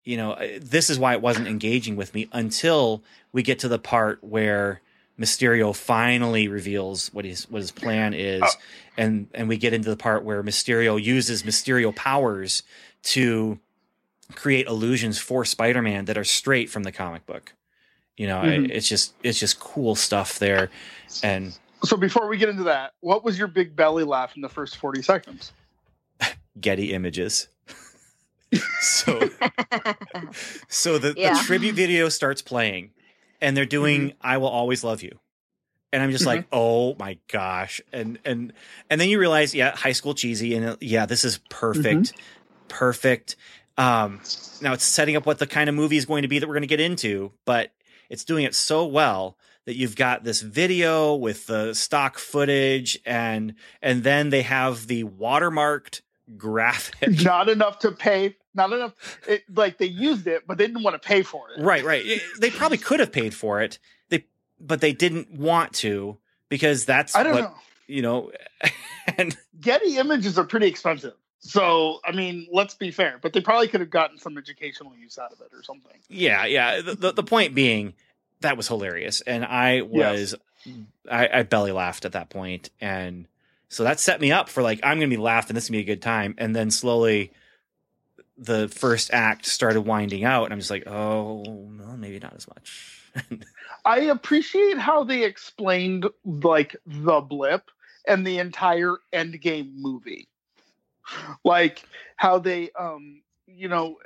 [0.03, 3.69] you know, uh, this is why it wasn't engaging with me until we get to
[3.69, 4.81] the part where
[5.17, 8.49] Mysterio finally reveals what his what his plan is, Oh.
[8.97, 12.63] And and we get into the part where Mysterio uses Mysterio powers
[13.03, 13.59] to
[14.35, 17.53] create illusions for Spider-Man that are straight from the comic book.
[18.17, 18.69] You know, I- Mhm.
[18.71, 20.69] it's just it's just cool stuff there,
[21.23, 24.49] and So before we get into that, what was your big belly laugh in the
[24.49, 25.51] first forty seconds?
[26.61, 27.47] Getty images.
[28.81, 29.29] so
[30.67, 31.33] so the, Yeah.
[31.33, 32.91] the tribute video starts playing,
[33.41, 34.17] and they're doing Mm-hmm.
[34.21, 35.19] "I Will Always Love You,"
[35.93, 38.51] and I'm just like, oh my gosh, and and
[38.89, 42.13] and then you realize, yeah, high school cheesy, and yeah, this is perfect,
[42.67, 43.35] perfect.
[43.77, 44.19] Um,
[44.61, 46.55] now it's setting up what the kind of movie is going to be that we're
[46.55, 47.71] going to get into, but
[48.09, 53.53] it's doing it so well that you've got this video with the stock footage and
[53.81, 56.01] and then they have the watermarked
[56.37, 58.35] graphic Not enough to pay.
[58.55, 58.93] Not enough.
[59.27, 61.61] It, like they used it, but they didn't want to pay for it.
[61.61, 62.03] right right
[62.39, 63.79] they probably could have paid for it
[64.09, 64.25] they
[64.65, 66.17] but they didn't want to
[66.49, 67.53] because that's I don't what know.
[67.87, 68.31] you know
[69.17, 71.13] and Getty images are pretty expensive.
[71.39, 73.19] So I mean, let's be fair.
[73.21, 75.97] But they probably could have gotten some educational use out of it or something.
[76.09, 77.93] yeah yeah the, the, the point being
[78.41, 80.35] that was hilarious and i was
[81.09, 83.25] I, I belly laughed at that point and
[83.69, 85.83] so that set me up for like i'm gonna be laughing this is gonna be
[85.91, 87.31] a good time and then slowly
[88.37, 92.45] the first act started winding out and i'm just like oh no maybe not as
[92.49, 92.99] much
[93.85, 97.69] I appreciate how they explained like the blip
[98.07, 100.27] and the entire Endgame movie.
[101.43, 101.83] Like
[102.15, 103.97] how they um you know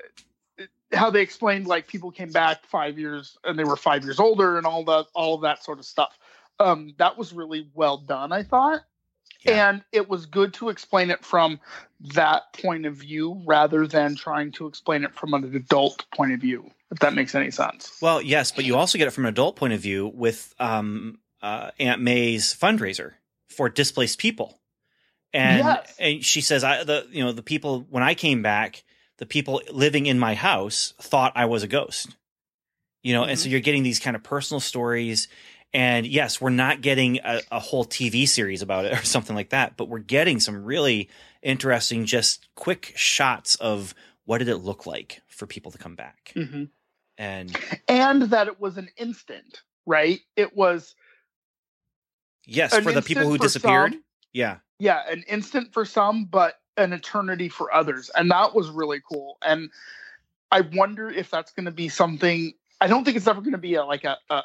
[0.93, 4.57] how they explained like people came back 5 years and they were 5 years older
[4.57, 6.17] and all that all of that sort of stuff.
[6.59, 8.81] Um that was really well done I thought.
[9.41, 9.69] Yeah.
[9.69, 11.59] And it was good to explain it from
[12.15, 16.39] that point of view rather than trying to explain it from an adult point of
[16.39, 17.97] view, if that makes any sense.
[18.01, 21.19] Well, yes, but you also get it from an adult point of view with um,
[21.41, 23.13] uh, Aunt May's fundraiser
[23.49, 24.59] for displaced people,
[25.33, 25.95] and Yes.
[25.99, 28.83] and she says, "I the you know the people when I came back,
[29.17, 32.15] the people living in my house thought I was a ghost,
[33.03, 35.27] you know, and so you're getting these kind of personal stories."
[35.73, 39.49] And yes, we're not getting a, a whole TV series about it or something like
[39.49, 41.09] that, but we're getting some really
[41.43, 46.31] interesting, just quick shots of what did it look like for people to come back.
[46.37, 46.63] Mm-hmm.
[47.17, 50.19] And and that it was an instant, right?
[50.35, 50.95] It was
[52.45, 53.93] yes, for the people who disappeared.
[53.93, 54.03] some.
[54.33, 54.57] Yeah.
[54.77, 59.37] yeah, an instant for some, but an eternity for others, and that was really cool.
[59.41, 59.71] And
[60.51, 62.53] I wonder if that's going to be something.
[62.79, 64.43] I don't think it's ever going to be a, like a, a.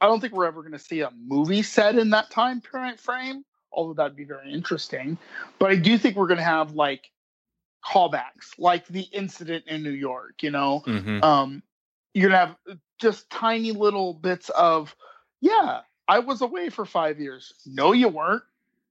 [0.00, 2.96] I don't think we're ever going to see a movie set in that time per-
[2.96, 3.44] frame.
[3.72, 5.18] Although that'd be very interesting,
[5.58, 7.10] but I do think we're going to have like
[7.84, 10.42] callbacks, like the incident in New York.
[10.42, 11.62] You know, hmm um,
[12.16, 14.96] you're gonna have uh, just tiny little bits of,
[15.40, 17.52] yeah, I was away for five years.
[17.66, 18.42] No, you weren't.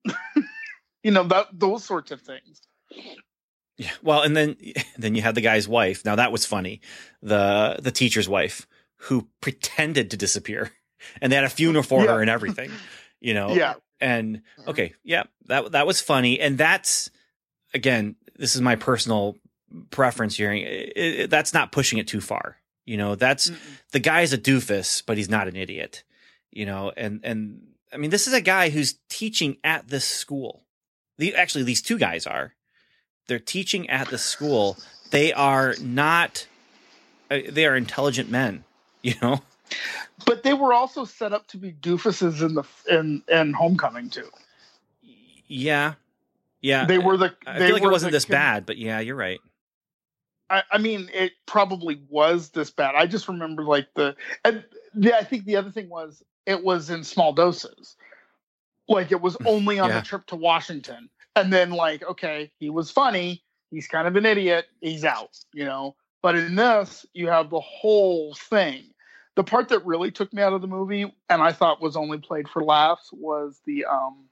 [1.04, 2.62] you know that those sorts of things.
[3.78, 3.92] Yeah.
[4.04, 4.56] Well, and then
[4.98, 6.06] then you had the guy's wife.
[6.06, 6.82] Now that was funny.
[7.22, 10.72] The the teacher's wife who pretended to disappear,
[11.22, 12.14] and they had a funeral for Yeah.
[12.14, 12.72] her and everything.
[13.22, 13.54] You know.
[13.56, 14.70] Yeah, And mm-hmm.
[14.70, 17.10] okay, yeah, that that was funny, and that's
[17.74, 19.36] again, this is my personal
[19.90, 20.54] preference here.
[20.54, 22.58] It- it- that's not pushing it too far.
[22.86, 23.52] You know, that's
[23.92, 26.04] the guy's a doofus, but he's not an idiot.
[26.52, 30.64] You know, and and I mean, this is a guy who's teaching at this school.
[31.18, 32.54] The actually, these two guys are.
[33.28, 34.78] They're teaching at the school.
[35.10, 36.46] They are not.
[37.32, 38.64] uh, They are intelligent men.
[39.06, 39.42] You know.
[40.26, 44.30] but they were also set up to be doofuses in the in in Homecoming too.
[45.48, 45.94] Yeah.
[46.62, 46.86] Yeah.
[46.86, 47.36] They were the.
[47.46, 49.40] I feel like it wasn't this con- bad, but yeah, you're right.
[50.50, 52.96] I, I mean, it probably was this bad.
[52.96, 54.64] I just remember like the, and
[54.96, 57.96] yeah, I think the other thing was it was in small doses.
[58.88, 60.00] Like it was only on Yeah.
[60.00, 64.26] the trip to Washington, and then like okay, he was funny, he's kind of an
[64.26, 64.68] idiot.
[64.82, 65.96] He's out, you know.
[66.22, 68.84] But in this, you have the whole thing.
[69.36, 72.20] The part that really took me out of the movie, and I thought was only
[72.20, 74.26] played for laughs, was the um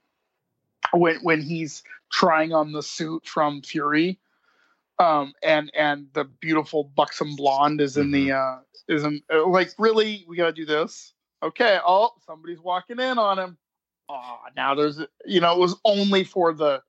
[0.92, 4.18] when when he's trying on the suit from Fury,
[4.98, 8.56] um, and and the beautiful buxom blonde is in the uh
[8.88, 11.12] is in uh, like really we got to do this.
[11.42, 13.58] Okay, oh somebody's walking in on him.
[14.08, 16.82] Oh, now there's you know it was only for the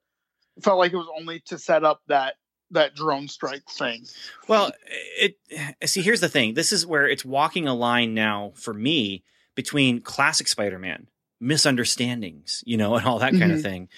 [0.58, 2.36] it felt like it was only to set up that
[2.72, 4.06] that drone strike thing.
[4.48, 4.72] Well,
[5.18, 5.38] it
[5.86, 6.54] see here's the thing.
[6.54, 9.24] This is where it's walking a line now for me
[9.56, 11.08] between classic Spider-Man
[11.41, 13.56] misunderstandings, you know, and all that kind Mhm.
[13.56, 13.89] of thing,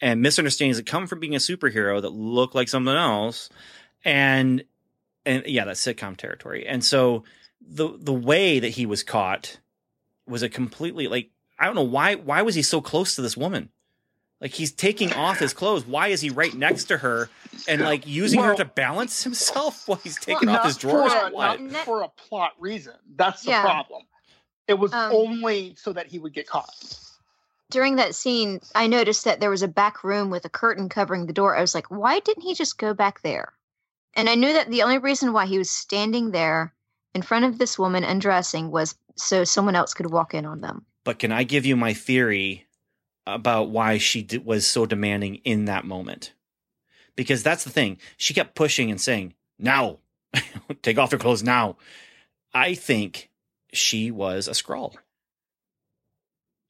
[0.00, 3.48] and misunderstandings that come from being a superhero that look like something else,
[4.04, 4.64] and
[5.26, 6.66] and yeah, that's sitcom territory.
[6.66, 7.24] And so
[7.60, 9.58] the the way that he was caught
[10.26, 13.36] was a completely like I don't know why why was he so close to this
[13.36, 13.70] woman?
[14.40, 15.86] Like he's taking off his clothes.
[15.86, 17.30] Why is he right next to her
[17.66, 21.12] and like using her to balance himself while he's taking off his drawers?
[21.12, 21.60] for a, what?
[21.60, 22.94] not for a plot reason.
[23.16, 23.62] That's the Yeah.
[23.62, 24.02] problem.
[24.68, 26.70] It was Um, only so that he would get caught.
[27.74, 31.26] During that scene, I noticed that there was a back room with a curtain covering
[31.26, 31.56] the door.
[31.56, 33.52] I was like, why didn't he just go back there?
[34.14, 36.72] And I knew that the only reason why he was standing there
[37.16, 40.86] in front of this woman undressing was so someone else could walk in on them.
[41.02, 42.68] But can I give you my theory
[43.26, 46.32] about why she was so demanding in that moment?
[47.16, 47.98] Because that's the thing.
[48.16, 49.98] She kept pushing and saying, "Now,
[50.82, 51.76] take off your clothes now."
[52.52, 53.30] I think
[53.72, 54.94] she was a Skrull.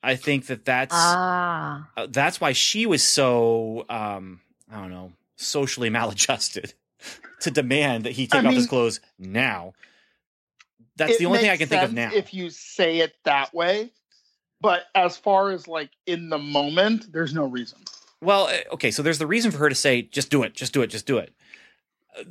[0.04, 1.88] I think that that's Ah.
[1.96, 4.40] uh, that's why she was so um,
[4.70, 6.74] I don't know socially maladjusted
[7.40, 9.72] to demand that he take I off his clothes now.
[10.96, 12.10] That's the only thing I can think of now.
[12.14, 13.90] If you say it that way,
[14.60, 17.78] but as far as like in the moment, there's no reason.
[18.20, 20.72] Well, uh, okay, so there's the reason for her to say, just do it, just
[20.72, 21.34] do it, just do it.
[22.18, 22.24] Uh,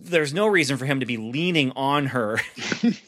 [0.00, 2.40] There's no reason for him to be leaning on her.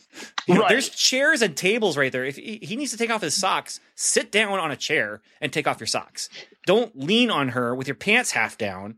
[0.51, 0.69] You know, Right.
[0.71, 2.25] There's chairs and tables right there.
[2.25, 5.53] If he, he needs to take off his socks, sit down on a chair and
[5.53, 6.29] take off your socks.
[6.67, 8.97] Don't lean on her with your pants half down.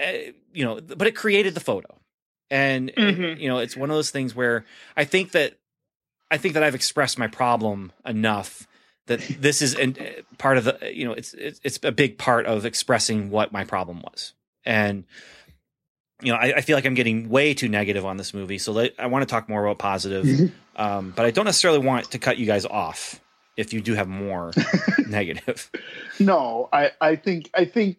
[0.00, 1.98] Uh, you know, but it created the photo,
[2.50, 3.40] and uh, Mhm.
[3.40, 4.64] you know, it's one of those things where
[4.96, 5.54] I think that
[6.30, 8.66] I think that I've expressed my problem enough
[9.06, 12.18] that this is an, uh, part of the you know it's, it's it's a big
[12.18, 15.04] part of expressing what my problem was and
[16.22, 18.72] you know I, I feel like i'm getting way too negative on this movie so
[18.72, 20.52] let, i want to talk more about positive Mhm.
[20.76, 23.20] um, but i don't necessarily want to cut you guys off
[23.56, 24.52] if you do have more
[25.08, 25.70] negative
[26.18, 27.98] No, I, I think I think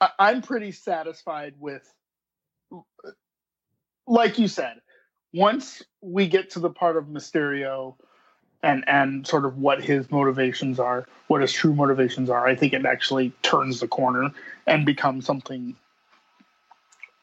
[0.00, 1.82] I, I'm pretty satisfied with,
[4.06, 4.80] like you said,
[5.32, 7.94] once we get to the part of Mysterio,
[8.62, 12.46] and and sort of what his motivations are, what his true motivations are.
[12.46, 14.30] I think it actually turns the corner
[14.66, 15.76] and becomes something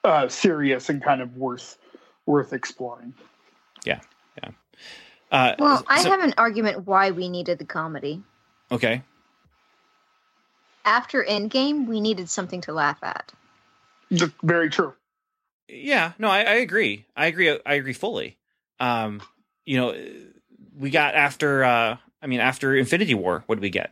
[0.07, 1.77] uh, serious and kind of worth
[2.25, 3.13] worth exploring.
[3.85, 3.99] Yeah,
[4.43, 4.49] yeah.
[5.31, 8.23] Uh, Well, I so- have an argument why we needed the comedy.
[8.71, 9.03] okay
[10.85, 13.31] After Endgame, we needed something to laugh at.
[14.41, 14.93] Very true.
[15.67, 17.05] Yeah, no, I, I agree.
[17.15, 17.59] I agree.
[17.65, 18.37] I agree fully.
[18.79, 19.21] Um,
[19.65, 19.93] you know,
[20.77, 21.63] we got after.
[21.65, 23.91] Uh, I mean, after Infinity War, what did we get?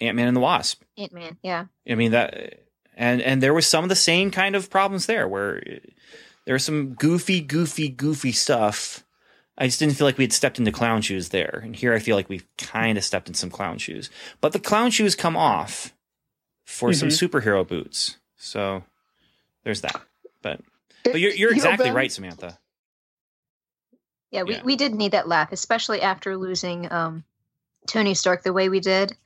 [0.00, 0.82] Ant Man and the Wasp.
[0.96, 1.64] Ant Man, yeah.
[1.88, 2.60] I mean that,
[2.96, 5.62] and and there was some of the same kind of problems there, where
[6.46, 9.04] there was some goofy, goofy, goofy stuff.
[9.58, 11.98] I just didn't feel like we had stepped into clown shoes there, and here I
[11.98, 14.08] feel like we've kind of stepped in some clown shoes.
[14.40, 15.94] But the clown shoes come off
[16.64, 18.84] for some superhero boots, so
[19.64, 20.00] there's that.
[20.42, 20.60] But
[21.04, 22.58] but you're you're You know, exactly right, Samantha.
[24.30, 24.62] Yeah, we, Yeah.
[24.64, 27.24] we did need that laugh, especially after losing um,
[27.86, 29.16] Tony Stark the way we did.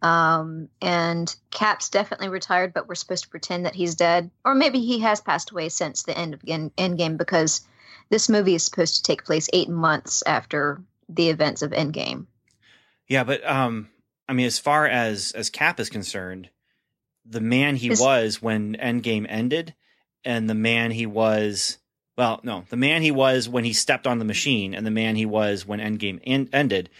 [0.00, 4.30] Um, and Cap's definitely retired, but we're supposed to pretend that he's dead.
[4.44, 7.62] Or maybe he has passed away since the end of End- Endgame because
[8.08, 12.26] this movie is supposed to take place eight months after the events of Endgame.
[13.08, 13.88] Yeah, but um,
[14.28, 16.50] I mean, as far as as Cap is concerned,
[17.24, 19.74] the man he was when Endgame ended,
[20.24, 21.78] and the man he was,
[22.16, 25.16] well, no, the man he was when he stepped on the machine, and the man
[25.16, 26.90] he was when Endgame en- ended.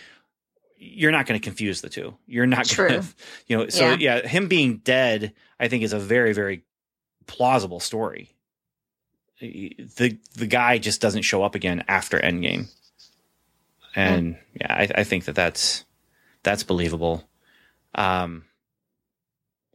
[0.79, 2.17] You're not going to confuse the two.
[2.27, 2.89] You're not True.
[2.89, 3.09] going to,
[3.47, 3.69] you know.
[3.69, 4.27] So yeah.
[4.27, 6.65] him being dead, I think, is a very, very
[7.27, 8.35] plausible story.
[9.41, 12.69] The the guy just doesn't show up again after Endgame,
[13.95, 15.85] and yeah, I, I think that that's
[16.43, 17.29] that's believable.
[17.95, 18.45] Um,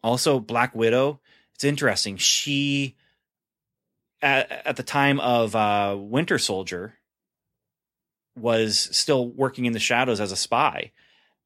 [0.04, 1.22] also, Black Widow.
[1.56, 2.18] It's interesting.
[2.18, 2.95] She
[4.22, 6.95] at, at the time of uh, Winter Soldier
[8.36, 10.92] was still working in the shadows as a spy,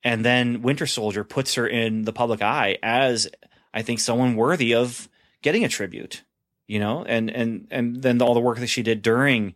[0.04, 3.28] and then Winter Soldier puts her in the public eye as
[3.74, 5.10] I think someone worthy of
[5.42, 6.24] getting a tribute.
[6.68, 9.56] you know, and and and then all the work that she did during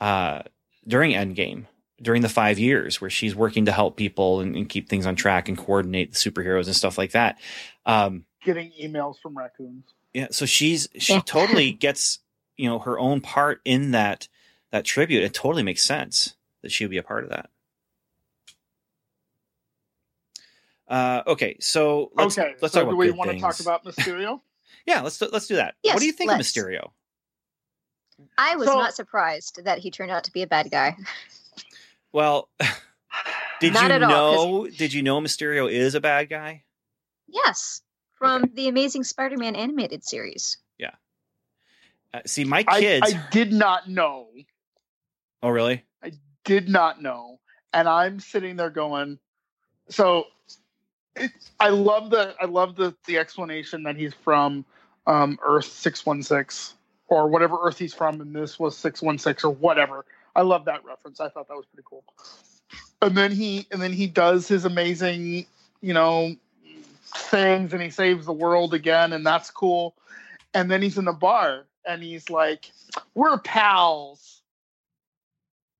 [0.00, 0.42] uh
[0.86, 1.64] during Endgame,
[2.00, 5.16] during the five years where she's working to help people and, and keep things on
[5.16, 7.38] track and coordinate the superheroes and stuff like that.
[7.86, 9.84] Um, Getting emails from raccoons.
[10.14, 12.20] yeah, so she's she totally gets
[12.56, 14.28] you know her own part in that
[14.70, 15.24] that tribute.
[15.24, 16.35] It totally makes sense
[16.66, 17.48] that she would be a part of that.
[20.88, 23.60] Uh, okay, so let's okay, let's so talk about do we good want to talk
[23.60, 24.40] about Mysterio?
[24.84, 25.74] Yeah, let's do, let's do that.
[25.82, 26.56] what do you think let's.
[26.56, 26.90] of Mysterio?
[28.38, 30.96] I was So- not surprised that he turned out to be a bad guy.
[32.12, 32.48] Well,
[33.60, 34.70] did Not you at all, know?
[34.70, 36.62] Did you know Mysterio is a bad guy?
[37.26, 37.82] Yes,
[38.14, 40.58] from the Amazing Spider-Man animated series.
[42.16, 43.12] Uh, see, my I, kids.
[43.12, 44.28] I did not know.
[45.42, 45.84] oh, really?
[46.46, 47.38] Did not know.
[47.74, 49.18] And I'm sitting there going,
[49.90, 50.28] so
[51.60, 54.64] I love the I love the the explanation that he's from
[55.06, 56.74] um, Earth six one six
[57.08, 60.04] or whatever Earth he's from, and this was six one six or whatever.
[60.34, 61.20] I love that reference.
[61.20, 62.04] I thought that was pretty cool.
[63.02, 65.46] And then he and then he does his amazing,
[65.80, 66.34] you know,
[67.14, 69.94] things, and he saves the world again, and that's cool.
[70.54, 72.70] And then he's in the bar, and he's like,
[73.14, 74.35] "We're pals."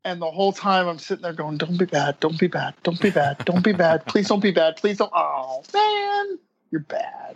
[0.06, 3.00] And the whole time I'm sitting there going, "Don't be bad, don't be bad, don't
[3.00, 6.38] be bad, don't be bad, please don't be bad, please don't." Oh man,
[6.70, 7.34] you're bad.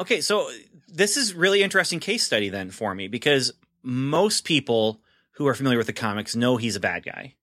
[0.00, 0.50] Okay, so
[0.88, 3.52] this is really interesting case study then for me because
[3.84, 5.00] most people
[5.34, 7.34] who are familiar with the comics know he's a bad guy.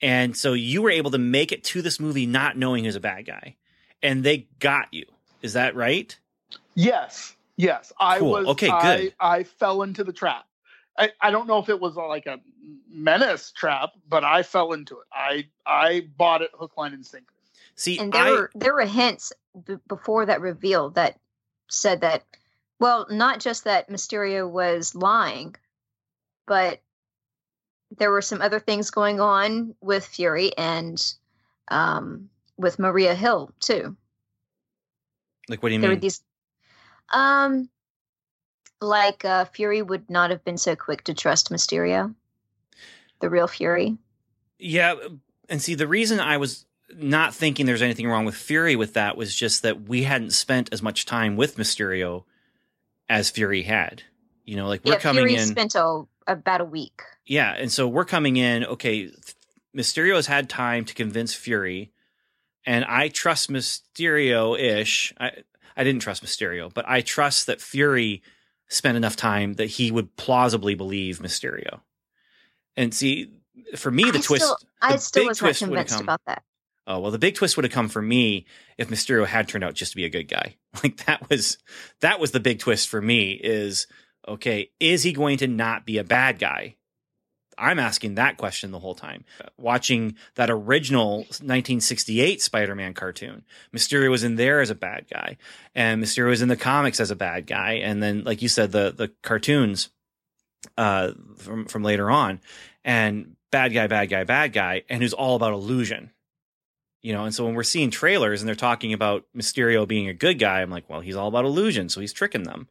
[0.00, 3.00] And so you were able to make it to this movie not knowing he's a
[3.00, 3.56] bad guy.
[4.02, 5.04] And they got you.
[5.42, 6.18] Is that right?
[6.74, 7.92] Yes, yes.
[8.00, 8.30] I Cool.
[8.30, 9.14] was Okay, I, good.
[9.20, 10.46] I fell into the trap.
[10.96, 12.38] I, I don't know if it was like a
[12.88, 15.06] menace trap, but I fell into it.
[15.12, 17.26] I I bought it hook, line, and sinker.
[17.74, 19.32] See, And there I were there were hints
[19.66, 21.18] b- before that reveal that
[21.68, 22.22] said that,
[22.78, 25.56] well, not just that Mysterio was lying,
[26.46, 26.80] but
[27.96, 31.14] there were some other things going on with Fury and
[31.68, 33.96] um, with Maria Hill too.
[35.48, 36.00] like what do you there were mean?
[36.00, 36.22] these,
[37.12, 37.68] um,
[38.84, 42.14] like uh, Fury would not have been so quick to trust Mysterio,
[43.20, 43.96] the real Fury.
[44.58, 44.94] Yeah,
[45.48, 46.64] and see the reason I was
[46.96, 50.72] not thinking there's anything wrong with Fury with that was just that we hadn't spent
[50.72, 52.24] as much time with Mysterio
[53.08, 54.02] as Fury had.
[54.44, 57.02] You know, like we're yeah, coming Fury in spent a, about a week.
[57.26, 58.64] Yeah, and so we're coming in.
[58.64, 59.10] Okay,
[59.74, 61.90] Mysterio has had time to convince Fury,
[62.66, 65.14] and I trust Mysterio ish.
[65.18, 65.32] I
[65.76, 68.22] I didn't trust Mysterio, but I trust that Fury
[68.68, 71.80] spent enough time that he would plausibly believe Mysterio.
[72.76, 73.30] And see,
[73.76, 74.44] for me, the I twist.
[74.44, 76.42] Still, I still was not convinced come- about that.
[76.86, 78.44] Oh well, the big twist would have come for me
[78.76, 80.56] if Mysterio had turned out just to be a good guy.
[80.82, 81.58] Like that was
[82.00, 83.32] that was the big twist for me.
[83.32, 83.86] Is
[84.26, 86.74] okay, is he going to not be a bad guy?
[87.58, 89.24] I'm asking that question the whole time.
[89.58, 93.44] Watching that original 1968 Spider-Man cartoon,
[93.74, 95.36] Mysterio was in there as a bad guy,
[95.74, 98.72] and Mysterio was in the comics as a bad guy, and then, like you said,
[98.72, 99.90] the the cartoons
[100.76, 102.40] uh, from from later on,
[102.84, 106.10] and bad guy, bad guy, bad guy, and who's all about illusion.
[107.02, 110.14] You know, and so when we're seeing trailers and they're talking about Mysterio being a
[110.14, 112.66] good guy, I'm like, well, he's all about illusion, so he's tricking them.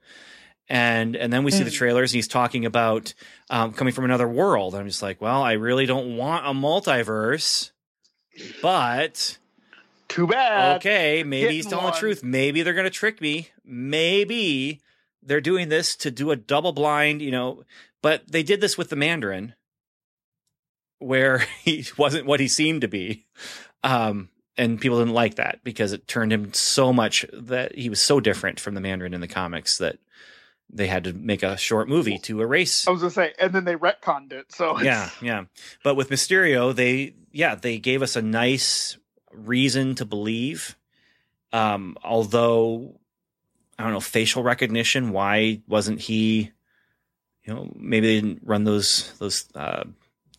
[0.73, 1.75] And and then we see the Mm.
[1.75, 3.13] trailers and he's talking about
[3.51, 4.73] um, coming from another world.
[4.73, 7.69] I'm just like, well, I really don't want a multiverse,
[8.59, 9.37] but
[10.07, 10.77] Too bad.
[10.77, 12.23] okay, maybe he's getting telling the truth.
[12.23, 13.49] Maybe they're going to trick me.
[13.63, 14.81] Maybe
[15.21, 17.63] they're doing this to do a double blind, you know.
[18.01, 19.53] But they did this with the Mandarin,
[20.97, 23.27] where he wasn't what he seemed to be,
[23.83, 28.01] um, and people didn't like that because it turned him so much that he was
[28.01, 29.97] so different from the Mandarin in the comics that
[30.69, 33.63] they had to make a short movie to erase I was gonna say, and then
[33.65, 34.51] they retconned it.
[34.51, 35.43] So it's- yeah, yeah.
[35.83, 38.97] But with Mysterio, they yeah, they gave us a nice
[39.31, 40.75] reason to believe.
[41.51, 42.99] Um, although
[43.77, 46.51] I don't know, facial recognition, why wasn't he
[47.45, 49.83] you know, maybe they didn't run those those uh,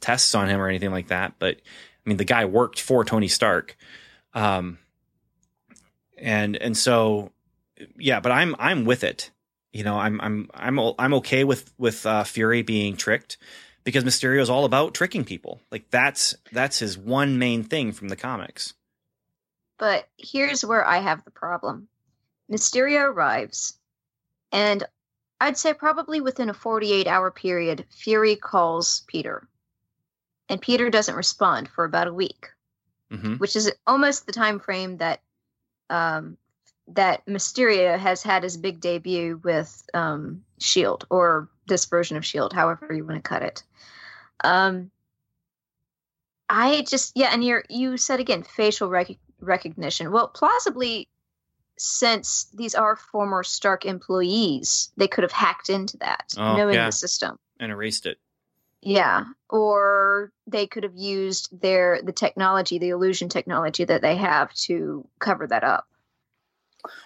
[0.01, 3.29] tests on him or anything like that, but I mean the guy worked for Tony
[3.29, 3.77] Stark.
[4.33, 4.79] Um
[6.19, 7.31] and and so
[7.99, 9.31] yeah, but I'm I'm with it.
[9.75, 13.39] You know, I'm I'm I'm I'm okay with with uh, Fury being tricked
[13.83, 15.61] because Mysterio is all about tricking people.
[15.73, 18.75] Like that's that's his one main thing from the comics.
[19.77, 21.89] But here's where I have the problem.
[22.49, 23.77] Mysterio arrives,
[24.53, 24.85] and
[25.41, 29.49] I'd say probably within a 48 hour period, Fury calls Peter.
[30.49, 32.51] And Peter doesn't respond for about a week,
[33.11, 35.21] hmm which is almost the time frame that
[35.91, 36.37] um,
[36.89, 42.53] that Mysterio has had his big debut with um, Shield or this version of Shield,
[42.53, 43.63] however you want to cut it.
[44.43, 44.91] Um,
[46.49, 50.13] I just yeah, and you you said again facial rec- recognition.
[50.13, 51.09] Well, plausibly,
[51.79, 56.87] since these are former Stark employees, they could have hacked into that, Oh, knowing yeah.
[56.87, 57.39] the system.
[57.59, 58.19] and erased it.
[58.83, 64.53] Yeah, or they could have used their the technology, the illusion technology that they have
[64.55, 65.89] to cover that up.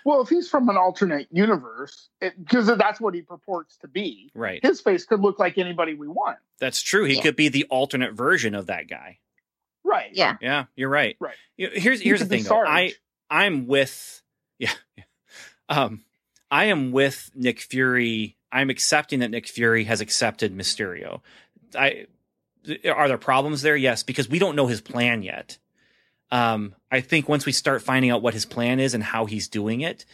[0.04, 4.60] Well, if he's from an alternate universe, because that's what he purports to be, Right.
[4.62, 6.38] his face could look like anybody we want.
[6.58, 7.04] That's true.
[7.04, 7.22] He Yeah.
[7.22, 9.18] could be the alternate version of that guy.
[9.84, 10.10] Right.
[10.12, 10.36] Yeah.
[10.40, 11.16] Yeah, you're right.
[11.20, 11.36] Right.
[11.56, 12.64] You- Here's He here's the thing though.
[12.66, 12.92] I
[13.30, 14.22] I'm with
[14.58, 15.04] yeah, yeah.
[15.68, 16.04] Um
[16.50, 18.36] I am with Nick Fury.
[18.50, 21.20] I'm accepting that Nick Fury has accepted Mysterio.
[21.74, 22.06] I
[22.90, 23.76] are there problems there?
[23.76, 25.58] Yes, because we don't know his plan yet.
[26.30, 29.48] Um I think once we start finding out what his plan is and how he's
[29.48, 30.04] doing it,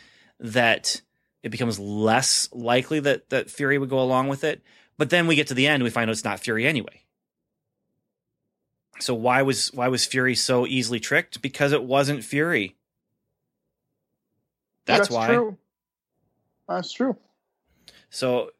[0.40, 1.00] that
[1.42, 4.62] it becomes less likely that that Fury would go along with it.
[4.96, 7.02] But then we get to the end we find out it's not Fury anyway.
[9.00, 11.42] So why was why was Fury so easily tricked?
[11.42, 12.76] Because it wasn't Fury.
[14.86, 15.28] That's, why.
[15.28, 15.56] True.
[16.68, 17.16] That's true.
[18.10, 18.50] So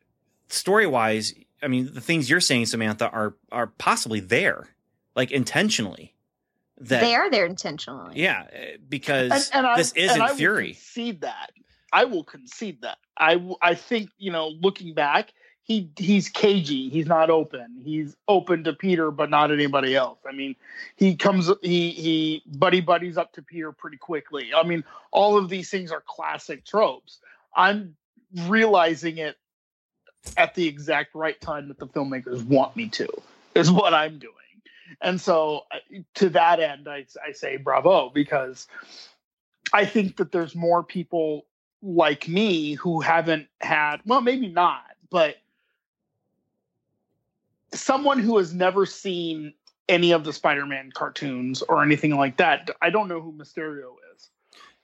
[0.48, 4.68] story wise, I mean, the things you're saying, Samantha, are are possibly there,
[5.14, 6.13] like intentionally.
[6.81, 8.20] That they are there intentionally.
[8.20, 10.72] yeah, eh, because And, and I, this and isn't I will Fury.
[10.72, 11.53] concede that.
[11.93, 12.99] I will concede that.
[13.16, 16.89] I I think you know, looking back, he he's cagey.
[16.91, 17.81] He's not open.
[17.85, 20.18] He's open to Peter, but not anybody else.
[20.29, 20.57] I mean,
[20.97, 24.51] he comes he he buddy buddies up to Peter pretty quickly.
[24.55, 27.18] I mean, all of these things are classic tropes.
[27.55, 27.95] I'm
[28.47, 29.37] realizing it
[30.37, 33.09] at the exact right time that the filmmakers want me to.
[33.55, 34.35] Is what I'm doing.
[35.01, 35.78] And so, uh,
[36.14, 38.66] to that end, I, I say bravo because
[39.72, 41.47] I think that there's more people
[41.82, 45.37] like me who haven't had, well, maybe not, but
[47.72, 49.53] someone who has never seen
[49.89, 52.70] any of the Spider Man cartoons or anything like that.
[52.80, 54.30] I don't know who Mysterio is.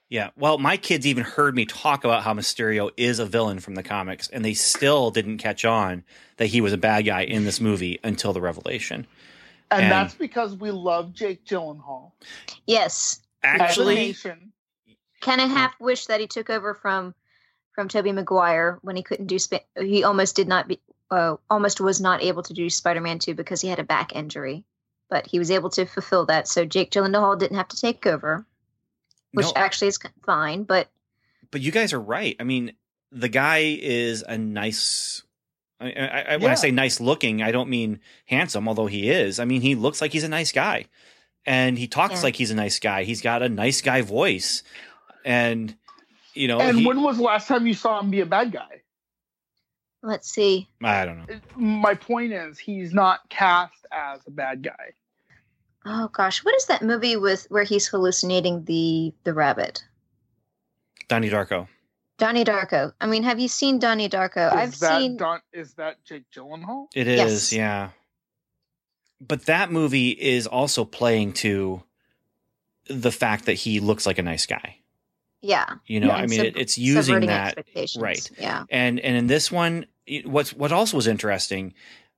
[0.08, 0.30] Yeah.
[0.36, 3.82] Well, my kids even heard me talk about how Mysterio is a villain from the
[3.82, 6.02] comics, and they still didn't catch on
[6.36, 9.06] that he was a bad guy in this movie until the revelation.
[9.70, 12.12] And, And- that's because we love Jake Gyllenhaal.
[12.66, 13.20] Yes.
[13.42, 14.52] Actually, Nation.
[15.20, 17.14] Kind of half wish that he took over from
[17.74, 21.80] from Tobey Maguire when he couldn't do Sp- he almost did not be uh, almost
[21.80, 24.64] was not able to do Spider-Man 2 because he had a back injury.
[25.08, 28.46] But he was able to fulfill that so Jake Gyllenhaal didn't have to take over,
[29.32, 30.88] which no, actually is fine, but
[31.50, 32.36] but you guys are right.
[32.38, 32.72] I mean,
[33.10, 35.22] the guy is a nice.
[35.80, 39.40] I, I, I, when I say nice looking, I don't mean handsome, although he is.
[39.40, 40.84] I mean, he looks like he's a nice guy,
[41.46, 42.22] and he talks Yeah.
[42.22, 43.04] like he's a nice guy.
[43.04, 44.62] He's got a nice guy voice,
[45.24, 45.74] and
[46.34, 48.52] you know, And he- when was the last time you saw him be a bad
[48.52, 48.82] guy?
[50.02, 50.66] let's see.
[50.82, 51.40] I don't know.
[51.56, 54.92] My point is, he's not cast as a bad guy.
[55.84, 59.84] Oh gosh, what is that movie with where he's hallucinating the the rabbit?
[61.08, 61.68] Donnie Darko.
[62.20, 62.92] Donnie Darko.
[63.00, 64.46] I mean, have you seen Donnie Darko?
[64.48, 66.86] Is I've that seen Don, is that Jake Gyllenhaal?
[66.94, 67.52] It is, Yes.
[67.52, 67.88] yeah.
[69.20, 71.82] But that movie is also playing to
[72.88, 74.76] the fact that he looks like a nice guy.
[75.42, 75.66] yeah.
[75.86, 78.02] You know, Yeah, I mean, sub- it, it's using that expectations.
[78.02, 78.30] right.
[78.38, 78.64] Yeah.
[78.70, 81.72] and and in this one it- what's what also was interesting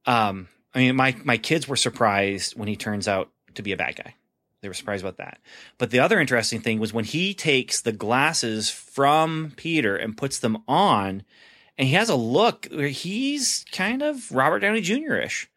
[0.07, 3.77] um i mean my my kids were surprised when he turns out to be a
[3.77, 4.15] bad guy
[4.63, 5.39] they were surprised about that
[5.79, 10.39] but the other interesting thing was when he takes the glasses from peter and puts
[10.39, 11.23] them on
[11.77, 15.49] and he has a look where he's kind of robert downey jr.ish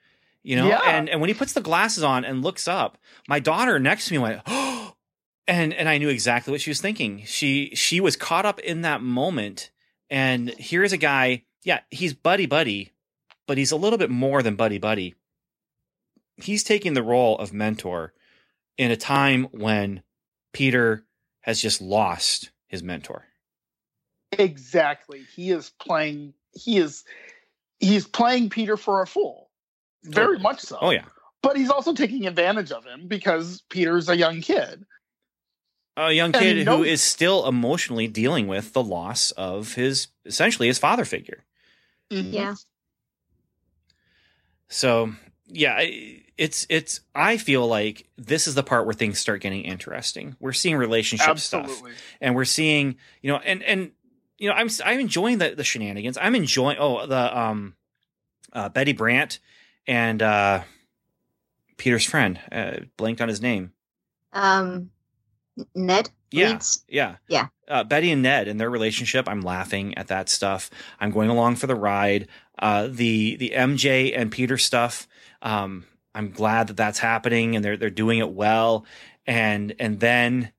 [0.44, 0.82] you know Yeah.
[0.86, 2.98] and and when he puts the glasses on and looks up
[3.28, 4.94] my daughter next to me went oh
[5.48, 8.82] and and i knew exactly what she was thinking she she was caught up in
[8.82, 9.72] that moment
[10.08, 12.92] and here's a guy, yeah, he's buddy buddy,
[13.48, 15.16] but he's a little bit more than buddy buddy.
[16.38, 18.14] He's taking the role of mentor
[18.78, 20.04] in a time when
[20.54, 21.06] Peter
[21.42, 23.26] has just lost his mentor.
[24.32, 25.26] Exactly.
[25.36, 26.34] He is playing.
[26.54, 27.04] He is.
[27.80, 29.50] He's playing Peter for a fool.
[30.04, 30.44] Very Totally.
[30.44, 30.78] much so.
[30.82, 31.06] Oh yeah.
[31.42, 34.86] But he's also taking advantage of him because Peter's a young kid.
[35.98, 40.08] A young And kid no- who is still emotionally dealing with the loss of his
[40.26, 41.46] essentially his father figure.
[42.12, 42.34] Mm-hmm.
[42.34, 42.56] Yeah.
[44.70, 45.14] So
[45.48, 45.80] yeah,
[46.38, 47.02] it's it's.
[47.14, 50.36] I feel like this is the part where things start getting interesting.
[50.40, 51.82] We're seeing relationship stuff.
[52.22, 53.92] And we're seeing you know and and
[54.38, 57.74] you know i'm i'm enjoying the the shenanigans i'm enjoying oh the um
[58.52, 59.40] uh betty brant
[59.88, 60.62] and uh
[61.78, 63.72] peter's friend uh blanked on his name
[64.34, 64.90] Um,
[65.74, 66.50] Ned Yeah.
[66.50, 66.84] Leeds.
[66.90, 67.16] Yeah.
[67.30, 67.48] Yeah.
[67.68, 70.70] Uh, Betty and Ned and their relationship, I'm laughing at that stuff.
[71.00, 72.28] I'm going along for the ride.
[72.60, 75.08] Uh, the the MJ and Peter stuff,
[75.46, 78.86] um, I'm glad that that's happening and they're they're doing it well.
[79.26, 80.52] And and then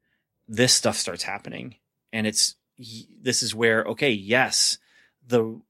[0.48, 1.74] this stuff starts happening,
[2.12, 2.54] and it's
[3.20, 4.78] this is where okay, yes,
[5.26, 5.60] the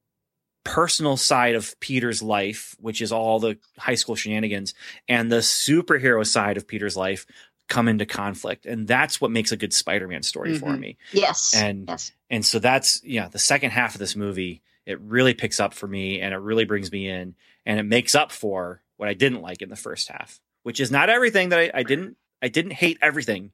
[0.64, 4.74] personal side of Peter's life, which is all the high school shenanigans,
[5.08, 7.26] and the superhero side of Peter's life
[7.68, 10.78] come into conflict and that's what makes a good spider-man story for Mhm.
[10.78, 11.52] me Yes.
[11.52, 12.12] And- yes.
[12.30, 15.88] and so that's yeah the second half of this movie it really picks up for
[15.88, 19.42] me and it really brings me in and it makes up for what i didn't
[19.42, 22.72] like in the first half which is not everything that i, I didn't i didn't
[22.72, 23.53] hate everything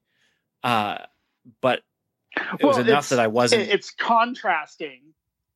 [0.63, 0.99] uh
[1.61, 1.83] but
[2.59, 5.01] it was enough that i wasn't it's contrasting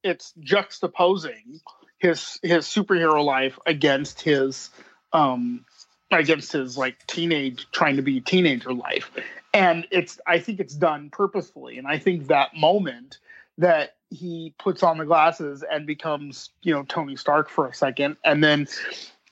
[0.03, 1.61] it's juxtaposing
[1.99, 4.71] his his superhero life against his
[5.13, 5.65] um
[6.11, 9.11] against his like teenage trying to be teenager life.
[9.53, 11.79] And it's i think it's done purposefully.
[11.79, 13.19] And i think that moment
[13.59, 18.17] that he puts on the glasses and becomes you know tony stark for a second
[18.23, 18.69] and then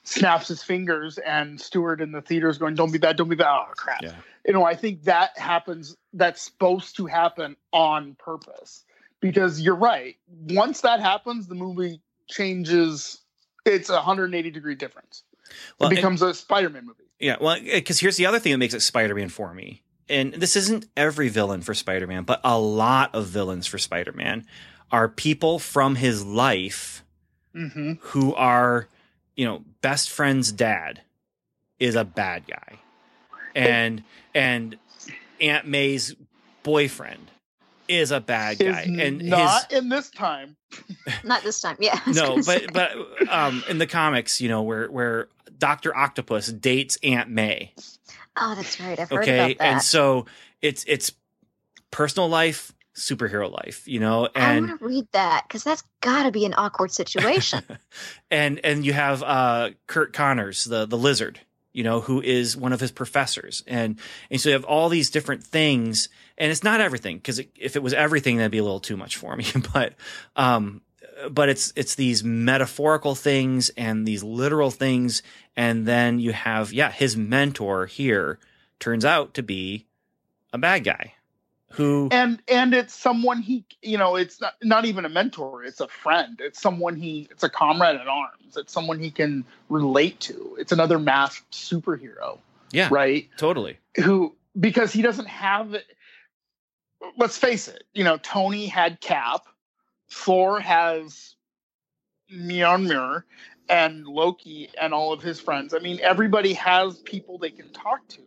[0.05, 3.37] snaps his fingers and stewart in the theater is going don't be bad don't be
[3.37, 3.49] bad.
[3.49, 4.03] Oh crap.
[4.03, 4.15] Yeah.
[4.47, 8.85] you know i think that happens that's supposed to happen on purpose.
[9.21, 10.17] Because you're right
[10.51, 13.23] once that happens the movie changes
[13.65, 15.23] it's a 180 degree difference.
[15.79, 17.05] Well, it becomes a spider-man movie.
[17.19, 20.57] Yeah, well, because here's the other thing that makes it Spider-Man for me, and this
[20.57, 24.47] isn't every villain for Spider-Man, but a lot of villains for Spider-Man
[24.91, 27.05] are people from his life
[27.55, 27.95] mm-hmm.
[28.01, 28.89] who are,
[29.37, 31.03] you know, best friend's dad
[31.79, 32.79] is a bad guy,
[33.55, 34.03] and
[34.35, 34.77] and
[35.41, 36.15] Aunt May's
[36.63, 37.31] boyfriend
[37.89, 40.57] is a bad guy, is and not in this time
[41.25, 41.77] Not this time.
[41.81, 41.99] Yeah.
[42.07, 42.67] No, but say.
[42.73, 42.93] but
[43.29, 45.29] um, in the comics, you know, where where
[45.59, 47.73] Doctor Octopus dates Aunt May,
[48.37, 48.99] oh, that's right.
[48.99, 49.65] I've heard okay about that.
[49.65, 50.27] and so
[50.63, 51.13] it's it's
[51.91, 56.25] personal life superhero life you know And I want to read that because that's got
[56.25, 57.63] to be an awkward situation.
[58.31, 61.41] and and you have uh curt connors the the lizard
[61.75, 63.63] you know who is one of his professors.
[63.67, 63.99] And
[64.31, 67.83] and so you have all these different things and it's not everything because if it
[67.83, 69.45] was everything that'd be a little too much for me.
[69.75, 69.95] But
[70.37, 70.81] um
[71.31, 75.23] but it's it's these metaphorical things and these literal things.
[75.57, 78.39] And then you have yeah his mentor here
[78.79, 79.87] turns out to be
[80.53, 81.15] a bad guy
[81.75, 85.81] who and and it's someone he you know it's not not even a mentor it's
[85.81, 90.19] a friend it's someone he it's a comrade at arms it's someone he can relate
[90.21, 92.39] to it's another masked superhero.
[92.71, 93.29] Yeah right?
[93.37, 93.79] totally.
[93.97, 95.77] Who because he doesn't have
[97.17, 99.47] let's face it you know tony had cap
[100.09, 101.35] thor has
[102.33, 103.25] mjolnir
[103.69, 105.75] and loki and all of his friends.
[105.75, 108.21] I mean everybody has people they can talk to.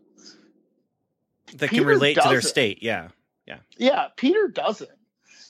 [1.54, 3.08] That can Peter relate to their state yeah
[3.48, 3.58] yeah.
[3.78, 4.90] Yeah, peter doesn't.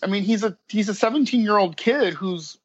[0.04, 2.58] I mean he's a he's a 17 year old kid who's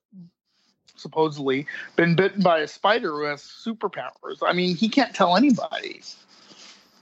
[0.97, 1.67] supposedly
[1.97, 4.39] been bitten by a spider who has superpowers.
[4.43, 6.03] I mean he can't tell anybody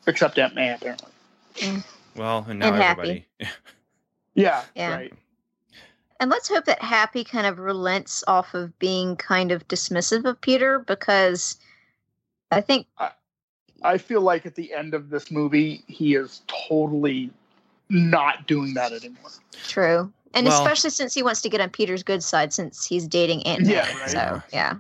[0.07, 1.11] except aunt may apparently
[1.57, 1.85] mm.
[2.17, 3.01] well and now And Happy.
[3.01, 3.27] everybody.
[4.35, 4.95] Yeah, Yeah.
[4.95, 5.13] right.
[6.21, 10.41] And let's hope that Happy kind of relents off of being kind of dismissive of
[10.41, 11.59] Peter because
[12.51, 12.87] I think
[13.83, 17.31] I feel like at the end of this movie, he is totally
[17.91, 19.31] not doing that anymore.
[19.65, 20.13] true.
[20.33, 23.43] And Well- especially since he wants to get on Peter's good side since he's dating
[23.47, 23.73] Aunt May.
[23.75, 24.11] Yeah, right.
[24.11, 24.75] So yeah.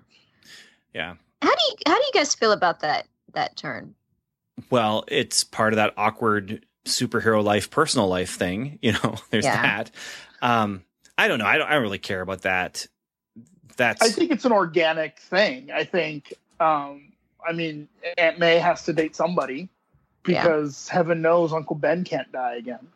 [0.94, 3.94] yeah How do you how do you guys feel about that that turn?
[4.70, 9.60] well it's part of that awkward superhero life personal life thing you know there's Yeah.
[9.62, 9.90] that
[10.42, 10.82] um
[11.18, 12.86] i don't know i don't i don't really care about that
[13.76, 15.70] that's I think it's an organic thing.
[15.72, 17.12] I think, um,
[17.48, 17.88] I mean,
[18.18, 19.70] Aunt May has to date somebody
[20.26, 20.42] Yeah.
[20.42, 22.86] because heaven knows Uncle Ben can't die again.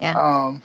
[0.00, 0.12] Yeah.
[0.18, 0.62] Um,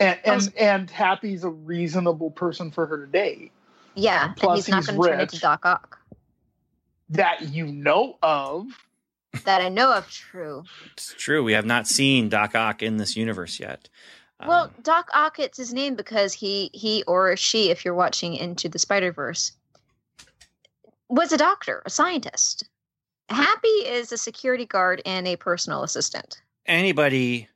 [0.00, 3.52] and I was- and and Happy's a reasonable person for her to date
[3.94, 4.26] Yeah.
[4.26, 5.40] and Plus he's not gonna turn into rich.
[5.42, 5.98] Doc Ock.
[7.10, 8.66] that you know of.
[9.44, 10.64] That I know of true.
[10.92, 13.88] it's true we have not seen doc ock in this universe yet
[14.46, 18.34] Well, Um, Doc Ock it's his name because he he or she, if you're watching
[18.34, 19.52] Into the Spider Verse,
[21.08, 22.68] was a doctor, a scientist.
[23.28, 26.42] Happy is a security guard and a personal assistant.
[26.66, 27.48] anybody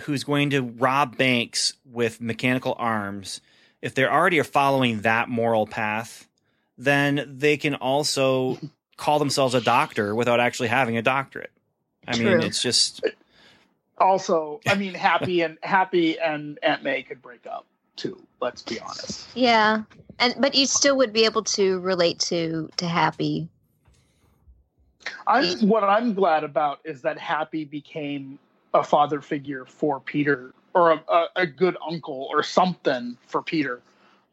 [0.00, 3.40] who's going to rob banks with mechanical arms,
[3.82, 6.28] if they're already are following that moral path,
[6.78, 8.58] then they can also
[8.96, 11.50] call themselves a doctor without actually having a doctorate.
[12.06, 13.04] I mean, it's just
[13.98, 17.66] Also, I mean, Happy and Happy and Aunt May could break up
[17.96, 18.18] too.
[18.40, 19.28] Let's be honest.
[19.34, 19.82] Yeah,
[20.18, 23.48] and but you still would be able to relate to to Happy.
[25.26, 28.38] I'm what I'm glad about is that Happy became
[28.72, 33.80] a father figure for Peter or a, a, good uncle or something for Peter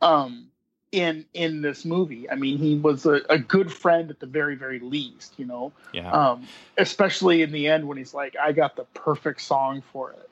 [0.01, 0.47] um,
[0.91, 2.29] in in this movie.
[2.29, 5.71] I mean, he was a, a good friend at the very very least, you know.
[5.93, 6.11] Yeah.
[6.11, 10.29] Um, especially in the end when he's like, "I got the perfect song for it."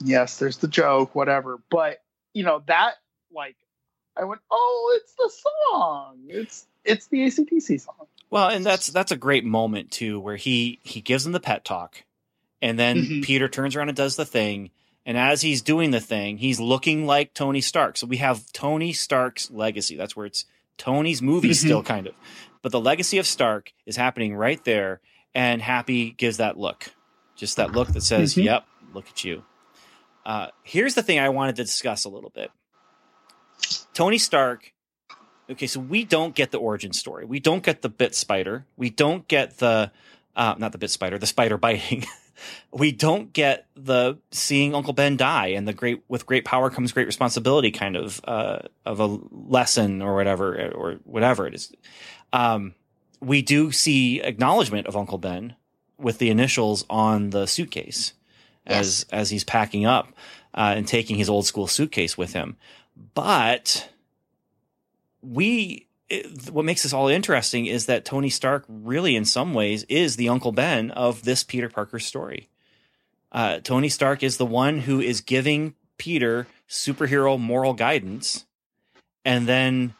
[0.00, 2.94] Yes, there's the joke, whatever, but you know that
[3.32, 3.56] like
[4.16, 5.30] I went, "Oh, it's the
[5.70, 6.18] song.
[6.28, 10.80] It's it's the ACDC song." Well, and that's that's a great moment too, where he
[10.82, 12.04] he gives him the pet talk,
[12.62, 13.24] and then Mhm.
[13.24, 14.70] Peter turns around and does the thing.
[15.04, 17.98] And as he's doing the thing, he's looking like Tony Stark.
[17.98, 19.96] So we have Tony Stark's legacy.
[19.96, 20.44] That's where it's
[20.78, 21.54] Tony's movie Mhm.
[21.56, 22.14] still kind of,
[22.62, 25.00] but the legacy of Stark is happening right there.
[25.34, 26.94] And Happy gives that look,
[27.36, 28.44] just that look that says, Mhm.
[28.44, 29.44] "Yep, look at you."
[30.24, 32.50] Uh, here's the thing I wanted to discuss a little bit.
[33.92, 34.72] Tony Stark
[35.50, 37.24] okay, so we don't get the origin story.
[37.26, 38.64] We don't get the bit spider.
[38.76, 39.90] We don't get the
[40.34, 42.04] uh, not the bit spider, the spider biting.
[42.72, 46.92] we don't get the seeing Uncle Ben die and the great with great power comes
[46.92, 51.72] great responsibility kind of uh, of a lesson or whatever or whatever it is.
[52.32, 52.74] Um,
[53.20, 55.54] we do see acknowledgement of Uncle Ben
[55.98, 58.14] with the initials on the suitcase
[58.66, 60.12] as as he's packing up
[60.54, 62.56] uh, and taking his old school suitcase with him.
[63.14, 63.88] But
[65.22, 69.84] we it, what makes this all interesting is that Tony Stark really in some ways
[69.88, 72.50] is the Uncle Ben of this Peter Parker story.
[73.32, 78.44] Uh, Tony Stark is the one who is giving Peter superhero moral guidance
[79.24, 79.94] and then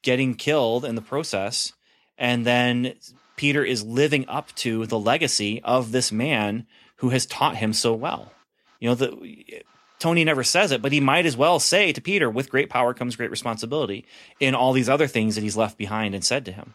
[0.00, 1.74] getting killed in the process.
[2.16, 2.94] And then
[3.36, 7.92] Peter is living up to the legacy of this man who has taught him so
[7.92, 8.32] well.
[8.80, 9.64] You know, the
[10.02, 12.92] Tony never says it, but he might as well say to Peter, with great power
[12.92, 14.04] comes great responsibility
[14.40, 16.74] in all these other things that he's left behind and said to him.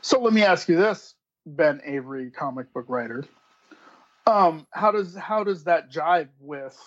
[0.00, 3.24] So let me ask you this, Ben Avery, comic book writer.
[4.24, 6.78] Um, how does how does that jive with?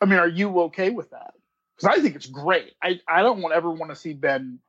[0.00, 1.34] I mean, are you okay with that?
[1.76, 2.74] Because I think it's great.
[2.80, 4.60] I I don't want ever want to see Ben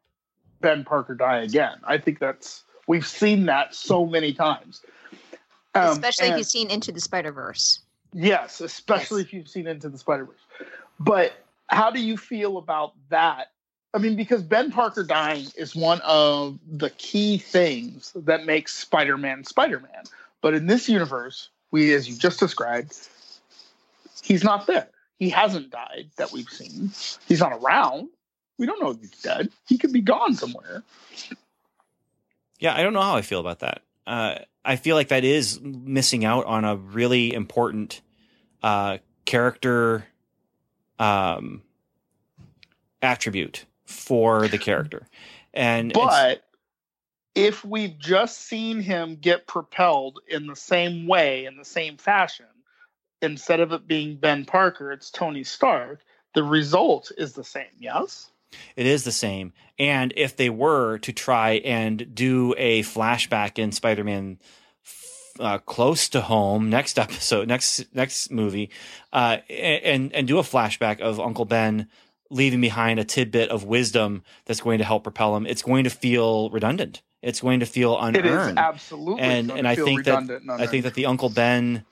[0.59, 1.77] Ben Parker die again.
[1.83, 4.81] I think that's we've seen that so many times.
[5.75, 7.81] Um, Especially if you've seen Into the Spider Verse.
[8.13, 9.27] Yes, especially Yes.
[9.27, 10.67] if you've seen Into the Spider Verse.
[10.99, 11.33] But
[11.67, 13.51] how do you feel about that?
[13.93, 19.17] I mean, because Ben Parker dying is one of the key things that makes Spider
[19.17, 20.03] Man Spider Man.
[20.41, 22.97] But in this universe, we, as you just described,
[24.21, 24.87] he's not there.
[25.19, 26.91] He hasn't died that we've seen.
[27.27, 28.09] He's not around.
[28.57, 29.49] We don't know if he's dead.
[29.67, 30.83] He could be gone somewhere.
[32.59, 33.81] Yeah, I don't know how I feel about that.
[34.07, 38.01] Uh, I feel like that is missing out on a really important
[38.61, 40.05] uh, character
[40.99, 41.63] um,
[43.01, 45.07] attribute for the character.
[45.53, 46.43] And But
[47.35, 52.45] if we've just seen him get propelled in the same way, in the same fashion,
[53.21, 56.01] instead of it being Ben Parker, it's Tony Stark,
[56.33, 58.30] the result is the same, yes?
[58.75, 59.53] It is the same.
[59.79, 64.39] And if they were to try and do a flashback in Spider-Man
[65.39, 68.69] uh, close to home next episode, next next movie,
[69.13, 71.87] uh, and and do a flashback of Uncle Ben
[72.29, 75.89] leaving behind a tidbit of wisdom that's going to help propel him, it's going to
[75.89, 77.01] feel redundant.
[77.21, 78.57] It's going to feel It is unearned.
[78.57, 81.85] absolutely And- and I think that- I think that the Uncle Ben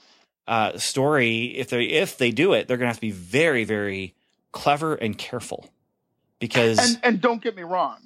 [0.48, 3.64] uh, story, if they if they do it, they're going to have to be very
[3.66, 4.16] very
[4.52, 5.70] clever and careful
[6.40, 7.98] because and and don't get me wrong,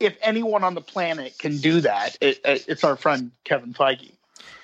[0.00, 4.12] if anyone on the planet can do that, it, it, it's our friend Kevin Feige.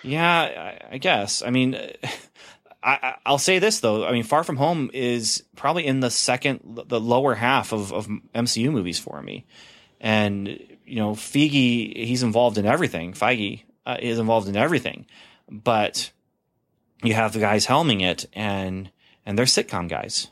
[0.02, 1.42] Yeah, I, I guess.
[1.42, 1.74] I mean,
[2.82, 4.06] I, I- I'll say this though.
[4.06, 8.06] I mean, Far From Home is probably in the second, the lower half of, of
[8.34, 9.46] MCU movies for me.
[10.00, 10.48] And
[10.84, 13.14] you know, Feige, he's involved in everything.
[13.14, 15.06] Feige uh, is involved in everything,
[15.50, 16.10] but
[17.02, 18.90] you have the guys helming it, and
[19.24, 20.28] and they're sitcom guys.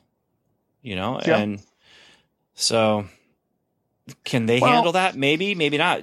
[0.83, 1.39] You know, Yeah.
[1.39, 1.62] and
[2.62, 3.06] so
[4.24, 5.16] can they Well- handle that?
[5.16, 6.02] Maybe, maybe not.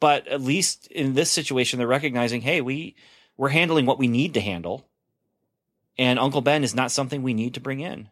[0.00, 2.96] But at least in this situation, they're recognizing, hey, we
[3.36, 4.86] we're handling what we need to handle,
[5.96, 8.08] and Uncle Ben is not something we need to bring in,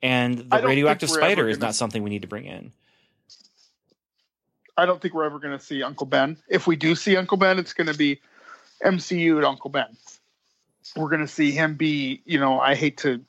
[0.00, 2.72] and the radioactive think we're ever spider is not something we need to bring in.
[4.76, 6.36] I don't think we're ever going to see Uncle Ben.
[6.48, 8.20] If we do see Uncle Ben, it's going to be
[8.84, 9.96] MCU Uncle Ben.
[10.96, 13.24] We're going to see him be, you know, I hate to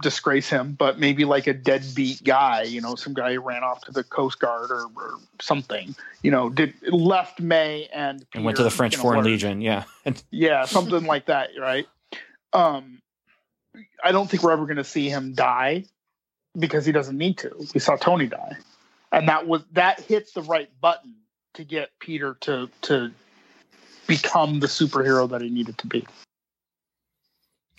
[0.00, 3.82] disgrace him, but maybe like a deadbeat guy, you know, some guy who ran off
[3.82, 8.56] to the Coast Guard or, or something, you know, did left May and And went
[8.56, 9.32] to the French you know, Foreign whatever.
[9.32, 9.84] Legion, yeah.
[10.30, 11.86] Yeah, something like that, right?
[12.52, 13.00] Um,
[14.02, 15.84] I don't think we're ever going to see him die
[16.58, 17.54] because he doesn't need to.
[17.74, 18.56] We saw Tony die,
[19.12, 21.14] and that was that hit the right button
[21.54, 23.10] to get Peter to to
[24.06, 26.06] become the superhero that he needed to be.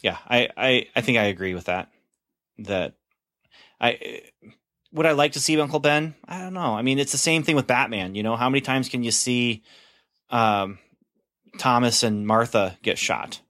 [0.01, 1.89] Yeah, I, I, I think I agree with that.
[2.59, 2.95] That
[3.79, 4.21] I
[4.91, 6.15] would I like to see Uncle Ben?
[6.27, 6.73] I don't know.
[6.75, 8.15] I mean, it's the same thing with Batman.
[8.15, 9.63] You know, how many times can you see
[10.29, 10.79] um,
[11.57, 13.41] Thomas and Martha get shot?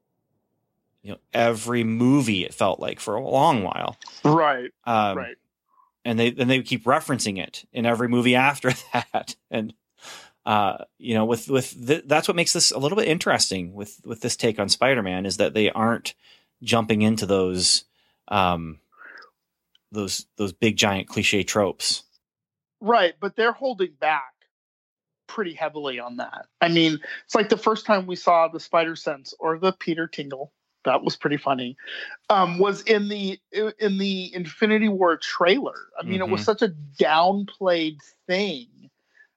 [1.01, 3.95] You know, every movie it felt like for a long while.
[4.23, 4.71] Right.
[4.85, 5.37] Um, right.
[6.03, 9.73] and they and they keep referencing it in every movie after that and
[10.45, 13.99] uh you know with with th- that's what makes this a little bit interesting with
[14.05, 16.13] with this take on spider-man is that they aren't
[16.63, 17.83] jumping into those
[18.29, 18.79] um
[19.91, 22.03] those those big giant cliche tropes
[22.81, 24.33] Right, but they're holding back
[25.27, 26.45] pretty heavily on that.
[26.61, 30.07] I mean, it's like the first time we saw the Spider Sense or the Peter
[30.07, 30.51] Tingle.
[30.85, 31.75] That was pretty funny.
[32.29, 35.89] Um, was in the in the Infinity War trailer.
[35.99, 36.45] I mean, it was Mhm.
[36.45, 38.89] such a downplayed thing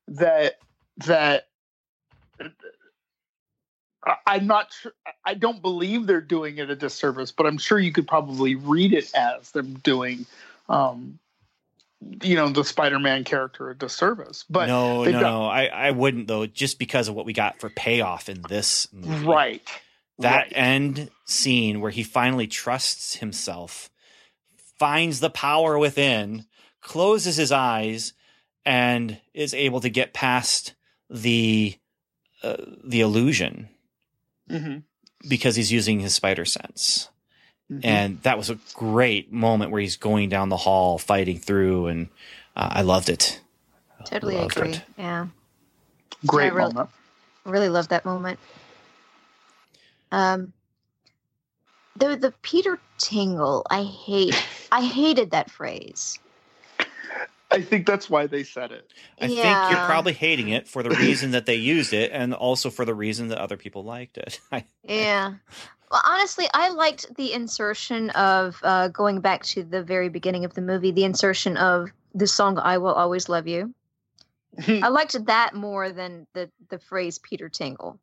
[0.07, 0.61] that
[0.99, 1.49] that
[4.27, 4.93] I'm not sure.
[5.25, 8.93] I don't believe they're doing it a disservice, but I'm sure you could probably read
[8.93, 10.27] it as them doing,
[10.69, 11.19] um,
[12.23, 14.45] you know, the Spider-Man character a disservice.
[14.51, 17.69] But no no no I, I wouldn't though just because of what we got for
[17.71, 19.25] payoff in this movie.
[19.25, 19.71] right,
[20.19, 20.53] that right.
[20.53, 23.89] end scene where he finally trusts himself,
[24.79, 26.47] finds the power within,
[26.81, 28.15] closes his eyes,
[28.65, 30.75] and is able to get past
[31.09, 31.79] the
[32.43, 33.69] uh, the illusion
[34.51, 34.83] Mhm,
[35.29, 37.09] because he's using his spider sense.
[37.71, 37.81] mhm.
[37.85, 42.09] And that was a great moment where he's going down the hall, fighting through, and
[42.57, 43.41] uh, I loved it.
[44.05, 44.71] Totally Loved agree.
[44.73, 44.83] it.
[44.99, 45.29] Yeah.
[46.27, 46.91] great I really- moment.
[47.45, 48.39] really love that moment.
[50.11, 50.53] Um,
[51.97, 54.35] the the Peter Tingle, I hate.
[54.71, 56.19] I hated that phrase.
[57.53, 58.93] I think that's why they said it.
[59.21, 62.71] I think you're probably hating it for the reason that they used it, and also
[62.71, 64.41] for the reason that other people liked it.
[64.85, 65.35] Yeah.
[65.91, 70.55] Well, honestly, I liked the insertion of uh, going back to the very beginning of
[70.55, 70.91] the movie.
[70.91, 73.75] The insertion of the song "I Will Always Love You."
[74.69, 78.01] I liked that more than the the phrase "Peter Tingle."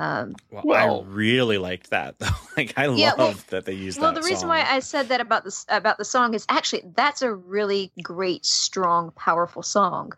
[0.00, 2.26] Um, well, Well- I really liked that though.
[2.56, 4.20] Like I Yeah, loved well- that they used well, that.
[4.20, 4.48] the reason song.
[4.50, 8.44] why I said that about this about the song is actually that's a really great,
[8.46, 10.12] strong, powerful song.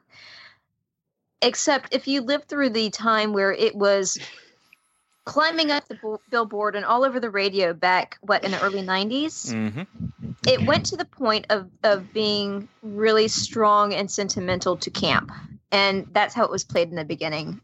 [1.42, 4.18] Except if you lived through the time where it was
[5.24, 8.82] climbing up the bo- billboard and all over the radio back what in the early
[8.82, 9.86] 90s Mhm.
[10.46, 15.30] it went to the point of of being really strong and sentimental to camp
[15.70, 17.60] and that's how it was played in the beginning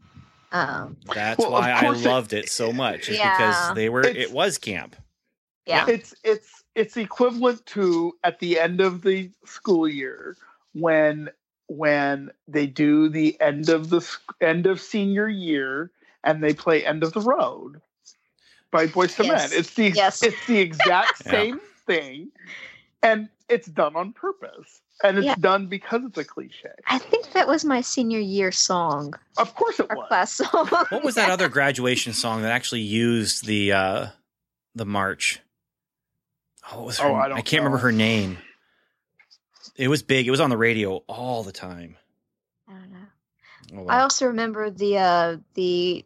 [0.57, 3.09] um That's Well, why I course it- loved it so much.
[3.09, 3.37] Is Yeah.
[3.37, 4.01] because they were.
[4.01, 4.95] It's- it was camp.
[5.65, 10.35] yeah It's it's it's equivalent to at the end of the school year
[10.73, 11.29] when
[11.67, 14.01] when they do the end of the
[14.41, 15.91] end of senior year
[16.23, 17.81] and they play End of the Road
[18.71, 19.51] by Boyz II Yes.
[19.51, 19.59] Men.
[19.59, 20.23] It's the Yes.
[20.23, 21.31] it's the exact Yeah.
[21.31, 22.31] same thing,
[23.03, 25.35] and it's done on purpose, and it's Yeah.
[25.39, 26.69] done because it's a cliche.
[26.87, 30.07] i think that was my senior year song Of course, it our was.
[30.07, 34.07] class song What was that other graduation song that actually used the uh
[34.75, 35.39] the march?
[36.71, 38.37] Oh, what was her, Oh, I I, don't can't remember her name.
[39.75, 40.27] It was big.
[40.27, 41.95] It was on the radio all the time.
[42.67, 43.83] I don't know.
[43.83, 46.03] Oh, I also remember the uh, the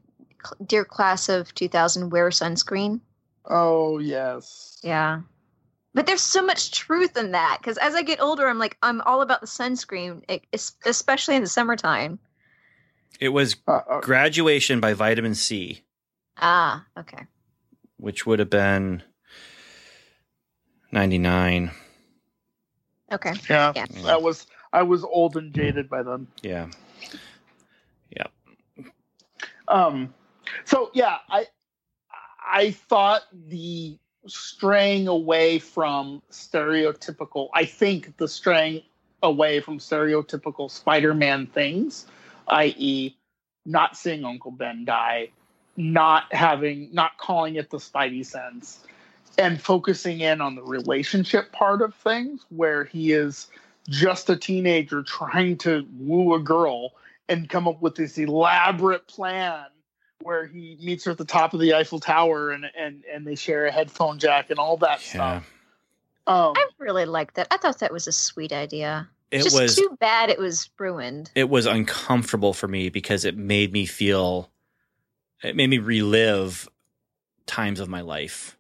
[0.66, 3.00] dear class of 2000 wear sunscreen.
[3.46, 4.80] Oh yes.
[4.84, 5.22] Yeah,
[5.94, 9.02] but there's so much truth in that because as I get older, I'm like I'm
[9.02, 10.24] all about the sunscreen,
[10.86, 12.20] especially in the summertime.
[13.20, 15.82] It was Uh, uh, graduation by Vitamin C,
[16.38, 17.26] Ah, okay.
[17.98, 19.04] which would have been
[20.92, 21.72] ninety nine.
[23.12, 23.34] Okay.
[23.50, 23.86] yeah, Yeah.
[24.04, 24.48] that was.
[24.74, 26.28] I was old and jaded by then.
[26.42, 26.68] Yeah.
[28.16, 28.32] Yep.
[29.68, 30.14] Um,
[30.64, 31.46] so yeah, I
[32.48, 37.50] I thought the straying away from stereotypical.
[37.54, 38.84] I think the straying
[39.24, 42.06] away from stereotypical Spider-Man things,
[42.48, 43.16] i.e.,
[43.66, 45.30] not seeing Uncle Ben die,
[45.78, 48.80] not having, not calling it the Spidey sense,
[49.38, 53.48] and focusing in on the relationship part of things, where he is
[53.90, 56.92] just a teenager trying to woo a girl
[57.30, 59.66] and come up with this elaborate plan
[60.24, 63.36] where he meets her at the top of the Eiffel Tower and and and they
[63.36, 65.40] share a headphone jack and all that Yeah.
[65.42, 65.54] stuff.
[66.28, 67.48] Um, I really liked that.
[67.52, 69.10] I thought that was a sweet idea.
[69.32, 71.32] It Just was too bad it was ruined.
[71.36, 74.52] it was uncomfortable for me because it made me feel
[75.44, 76.68] it made me relive
[77.46, 78.58] times of my life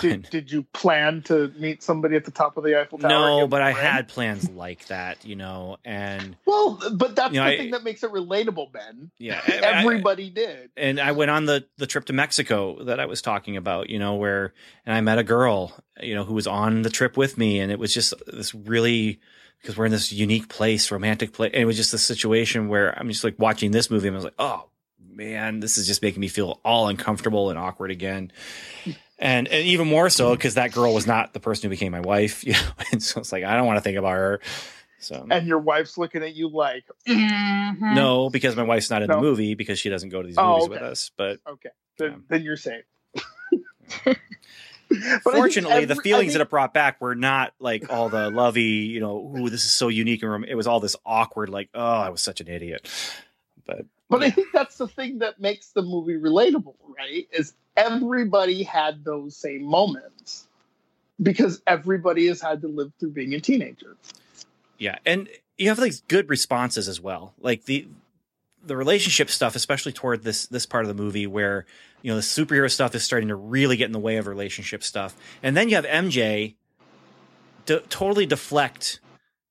[0.00, 3.10] Did, did you plan to meet somebody at the top of the Eiffel Tower?
[3.10, 7.46] no, but I had plans like that, you know, and Well, but that's You know,
[7.46, 9.10] the I- thing that makes it relatable, Ben.
[9.18, 10.70] yeah, I- I- Everybody did.
[10.76, 13.98] and I went on the the trip to Mexico that I was talking about, you
[13.98, 14.54] know, where
[14.86, 17.70] and I met a girl, you know, who was on the trip with me, and
[17.70, 19.20] it was just this really
[19.60, 22.98] because we're in this unique place, romantic place, and it was just a situation where
[22.98, 24.68] I'm just like watching this movie, and I was like, oh
[25.14, 28.32] man, this is just making me feel all uncomfortable and awkward again.
[29.22, 32.00] And, and even more so because that girl was not the person who became my
[32.00, 32.58] wife, you know,
[32.90, 34.40] and so it's like I don't want to think about her.
[34.98, 39.08] So And your wife's looking at you like, "Mhm." no, because my wife's not in
[39.08, 39.14] No.
[39.16, 40.70] the movie because she doesn't go to these Oh, movies okay.
[40.74, 41.10] with us.
[41.16, 42.16] But Okay, then, Yeah.
[42.28, 42.84] then you're safe.
[44.04, 48.08] But I think fortunately, the feelings I that it brought back were not like all
[48.10, 50.96] the lovey, you know, ooh, this is so unique and rom-" it was all this
[51.06, 52.88] awkward, like, oh, I was such an idiot.
[53.64, 57.26] But But I think that's the thing that makes the movie relatable, right?
[57.32, 60.46] Is everybody had those same moments
[61.20, 63.96] because everybody has had to live through being a teenager.
[64.78, 67.88] yeah, and you have like good responses as well, like the
[68.64, 71.66] the relationship stuff, especially toward this this part of the movie where
[72.02, 74.82] you know the superhero stuff is starting to really get in the way of relationship
[74.82, 76.54] stuff, and then you have MJ
[77.66, 79.00] to totally deflect,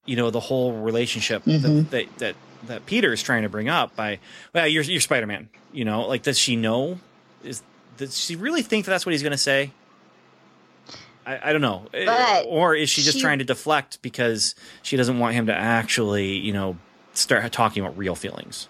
[0.06, 1.62] you know, the whole relationship Mhm.
[1.62, 2.36] that, that that
[2.68, 4.20] that Peter is trying to bring up by,
[4.54, 7.00] well, you're you're Spider Man, you know, like does she know?
[7.44, 7.62] Is
[7.98, 9.72] does she really think that that's what he's going to say?
[11.26, 14.56] I, I don't know, Eh, But or is she just she- trying to deflect because
[14.82, 16.78] she doesn't want him to actually, you know,
[17.14, 18.68] start talking about real feelings?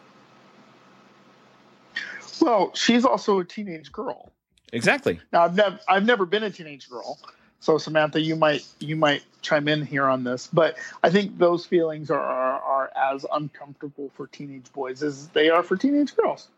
[2.42, 4.32] Well, she's also a teenage girl.
[4.74, 5.20] Exactly.
[5.32, 7.20] Now, I've never I've never been a teenage girl,
[7.62, 11.64] so Samantha, you might you might chime in here on this, but I think those
[11.64, 16.50] feelings are are, are as uncomfortable for teenage boys as they are for teenage girls.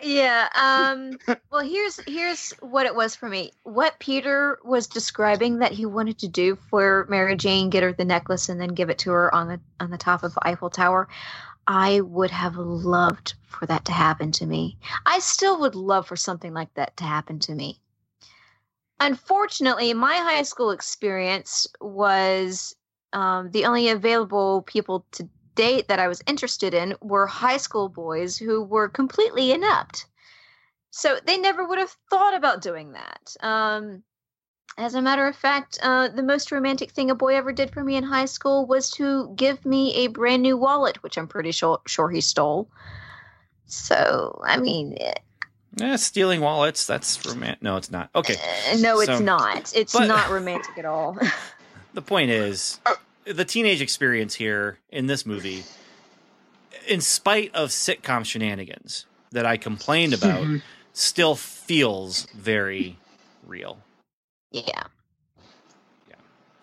[0.00, 0.48] Yeah.
[0.54, 1.18] Um
[1.50, 3.50] well here's here's what it was for me.
[3.64, 8.04] What Peter was describing that he wanted to do for Mary Jane, get her the
[8.04, 11.08] necklace and then give it to her on the on the top of Eiffel Tower.
[11.66, 14.78] I would have loved for that to happen to me.
[15.04, 17.80] I still would love for something like that to happen to me.
[19.00, 22.76] Unfortunately, my high school experience was
[23.14, 27.88] um, the only available people to date that I was interested in were high school
[27.88, 30.06] boys who were completely inept.
[30.90, 33.36] So they never would have thought about doing that.
[33.40, 34.02] Um,
[34.76, 37.82] as a matter of fact, uh, the most romantic thing a boy ever did for
[37.82, 41.52] me in high school was to give me a brand new wallet, which I'm pretty
[41.52, 42.68] sure, sure he stole.
[43.66, 44.96] So, I mean,
[45.80, 46.86] eh, Yeah, stealing wallets.
[46.86, 47.62] That's romantic.
[47.62, 48.10] No, it's not.
[48.14, 48.34] Okay.
[48.72, 49.72] uh, no, it's So- not.
[49.74, 51.16] It's but- not romantic at all.
[51.92, 52.78] The point is,
[53.24, 55.64] the teenage experience here in this movie,
[56.86, 60.62] in spite of sitcom shenanigans that I complained about, Mhm.
[60.92, 62.96] still feels very
[63.44, 63.78] real.
[64.52, 64.62] Yeah.
[66.08, 66.14] Yeah.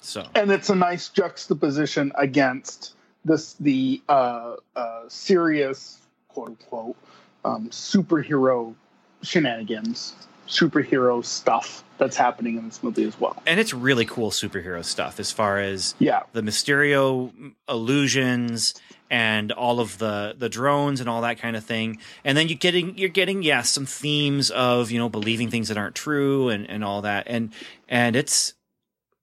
[0.01, 2.93] So, and it's a nice juxtaposition against
[3.26, 5.99] this the uh, uh, serious
[6.30, 6.95] quote unquote
[7.43, 8.74] um, superhero
[9.22, 10.15] shenanigans,
[10.47, 13.41] superhero stuff that's happening in this movie as well.
[13.45, 18.74] and it's really cool superhero stuff as far as Yeah, the Mysterio illusions
[19.09, 21.99] and all of the the drones and all that kind of thing.
[22.24, 25.78] And then you're getting you're getting yeah some themes of you know believing things that
[25.78, 27.26] aren't true and and all that.
[27.28, 27.53] And
[27.88, 28.53] and it's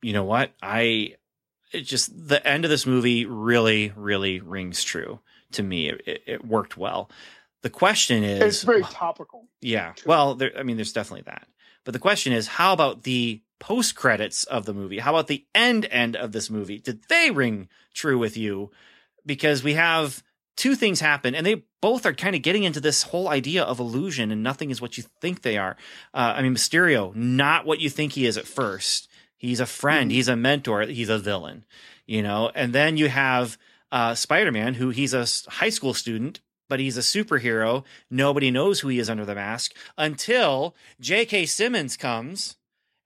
[0.03, 1.15] you know what I
[1.73, 5.21] it just the end of this movie really really rings true
[5.53, 5.91] to me.
[5.91, 7.09] It, it, it worked well.
[7.65, 9.49] The question is it's very topical.
[9.63, 9.95] yeah.
[10.05, 11.49] Well, there, I mean, there's definitely that.
[11.85, 14.99] But the question is, how about the post credits of the movie?
[14.99, 16.79] How about the end end of this movie?
[16.79, 18.71] Did they ring true with you?
[19.25, 20.23] Because we have
[20.57, 23.81] two things happen, and they both are kind of getting into this whole idea of
[23.81, 25.75] illusion, and nothing is what you think they are.
[26.13, 29.09] Uh, I mean, Mysterio, not what you think he is at first.
[29.39, 30.13] He's a friend.
[30.13, 30.83] He's a mentor.
[30.83, 31.65] He's a villain,
[32.07, 32.51] you know.
[32.55, 33.57] And then you have
[33.91, 37.85] uh, Spider Man, who he's a high school student, but he's a superhero.
[38.11, 41.47] Nobody knows who he is under the mask until J.K.
[41.47, 42.57] Simmons comes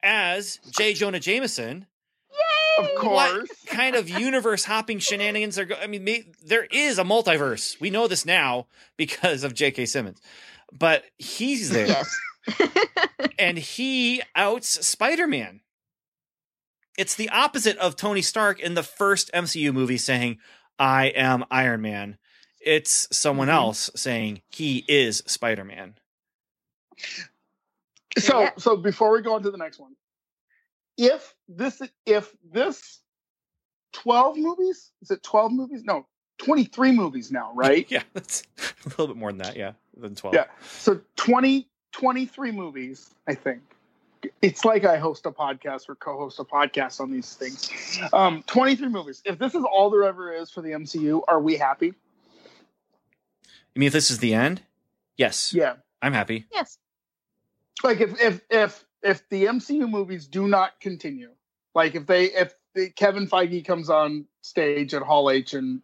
[0.03, 0.95] as J.
[0.95, 1.87] Jonah Jameson.
[2.31, 2.85] Yay!
[2.85, 3.03] Of course.
[3.03, 5.65] What course, kind of universe hopping shenanigans are?
[5.65, 7.81] Go- I mean, may- there is a multiverse.
[7.81, 9.87] We know this now because of J.K.
[9.87, 10.21] Simmons,
[10.73, 12.17] but he's there Yes.
[13.39, 15.61] and he outs Spider Man.
[16.97, 20.39] It's the opposite of Tony Stark in the first MCU movie saying,
[20.79, 22.19] I am Iron Man.
[22.69, 23.53] It's someone Mhm.
[23.55, 25.95] else saying he is Spider Man.
[28.19, 28.51] so Yeah.
[28.59, 29.97] so before we go on to the next one,
[30.99, 33.01] if this if this
[33.93, 35.83] twelve movies is it twelve movies?
[35.83, 36.07] No,
[36.37, 37.91] twenty three movies now, right?
[37.91, 38.43] Yeah, that's
[38.85, 39.57] a little bit more than that.
[39.57, 40.35] Yeah, than 12.
[40.35, 40.45] Yeah.
[40.69, 43.63] So 20, 23 movies, I think.
[44.43, 47.71] it's like I host a podcast or co-host a podcast on these things.
[48.13, 49.23] Um, 23 movies.
[49.25, 51.95] If this is all there ever is for the MCU, are we happy?
[53.79, 54.63] You mean if this is the end?
[55.17, 55.55] Yes.
[55.55, 55.75] Yeah.
[56.03, 56.47] I'm happy.
[56.53, 56.79] Yes.
[57.85, 61.31] Like if if if if the MCU movies do not continue,
[61.77, 65.81] like if they if the, Kevin Feige comes on stage at Hall H in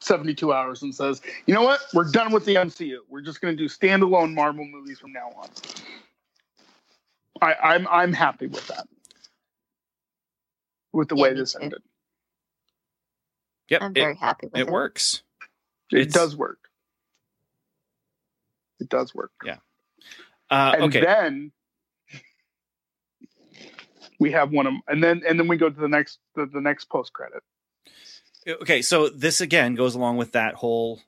[0.00, 1.80] 72 hours and says, "You know what?
[1.94, 2.98] We're done with the MCU.
[3.08, 5.48] We're just going to do standalone Marvel movies from now on."
[7.40, 8.86] I, I'm I'm happy with that.
[10.92, 11.60] With the Yeah, way this too.
[11.62, 11.82] ended,
[13.70, 13.82] Yep.
[13.82, 14.68] I'm it, very happy with it.
[14.68, 15.22] it works.
[15.92, 16.58] It It's- does work.
[18.80, 19.32] It does work.
[19.44, 19.56] Yeah.
[20.50, 21.00] Uh, and okay.
[21.00, 21.52] then
[24.20, 26.60] we have one of and then and then we go to the next the, the
[26.60, 27.42] next post credit
[28.62, 31.00] okay so this again goes along with that whole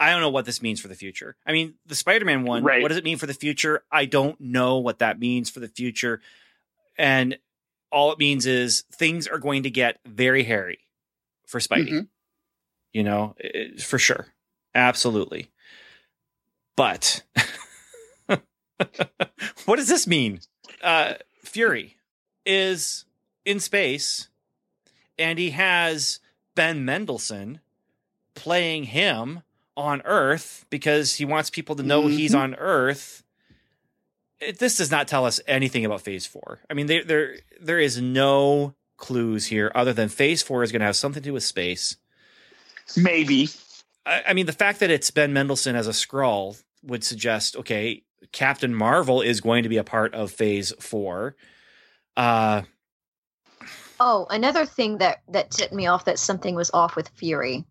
[0.00, 2.82] i don't know what this means for the future i mean the spider-man one Right.
[2.82, 5.68] what does it mean for the future i don't know what that means for the
[5.68, 6.20] future
[6.98, 7.38] and
[7.90, 10.80] all it means is things are going to get very hairy
[11.46, 12.08] for spidey Mhm.
[12.92, 14.26] You know it- for sure
[14.74, 15.50] absolutely
[16.76, 17.22] but
[19.64, 20.40] what does this mean
[20.82, 21.96] uh fury
[22.46, 23.04] is
[23.44, 24.28] in space
[25.18, 26.18] and he has
[26.54, 27.60] Ben Mendelsohn
[28.34, 29.42] playing him
[29.76, 32.38] on Earth because he wants people to know he's Mhm.
[32.40, 33.22] on Earth.
[34.40, 36.60] It, this does not tell us anything about Phase Four.
[36.68, 40.80] I mean, there there there is no clues here other than Phase Four is going
[40.80, 41.96] to have something to do with space.
[42.96, 43.48] Maybe
[44.04, 48.02] I, I mean, the fact that it's Ben Mendelsohn as a Skrull would suggest okay,
[48.32, 51.36] Captain Marvel is going to be a part of Phase Four.
[52.16, 52.62] Uh,
[54.04, 57.64] Oh, another thing that that tipped me off that something was off with Fury.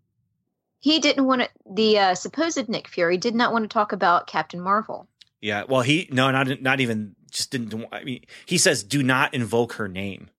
[0.79, 1.49] He didn't want to.
[1.69, 5.09] The uh, supposed Nick Fury did not want to talk about Captain Marvel.
[5.41, 7.85] Yeah, well, he no, not not even just didn't.
[7.91, 10.29] I mean, he says, "Do not invoke her name."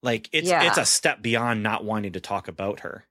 [0.00, 0.62] Like it's Yeah.
[0.62, 3.04] it's a step beyond not wanting to talk about her.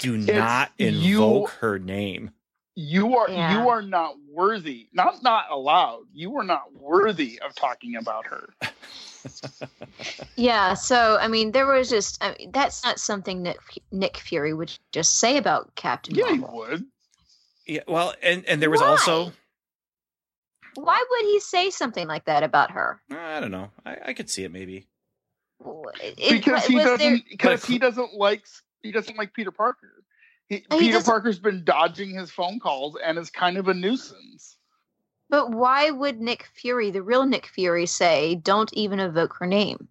[0.00, 2.30] Do It's not invoke you- her name.
[2.74, 3.52] you are Yeah.
[3.62, 8.50] you are not worthy not not allowed you are not worthy of talking about her
[10.36, 13.58] Yeah, so I mean, there was just I mean, that's not something Nick
[13.90, 16.58] Nick Fury would just say about Captain yeah you Marvel.
[16.58, 16.84] would
[17.66, 18.86] Yeah, well, and and there was Why?
[18.88, 19.32] also
[20.76, 23.02] Why would he say something like that about her?
[23.10, 23.70] I don't know.
[23.84, 24.86] I, I could see it maybe.
[26.00, 28.46] It- because he doesn't because he doesn't like
[28.88, 30.02] he doesn't like peter parker
[30.48, 33.68] he, Oh, he peter doesn't- parker's been dodging his phone calls and is kind of
[33.68, 34.56] a nuisance
[35.30, 39.86] but why would Nick Fury, the real Nick Fury, say, "Don't even evoke her name"?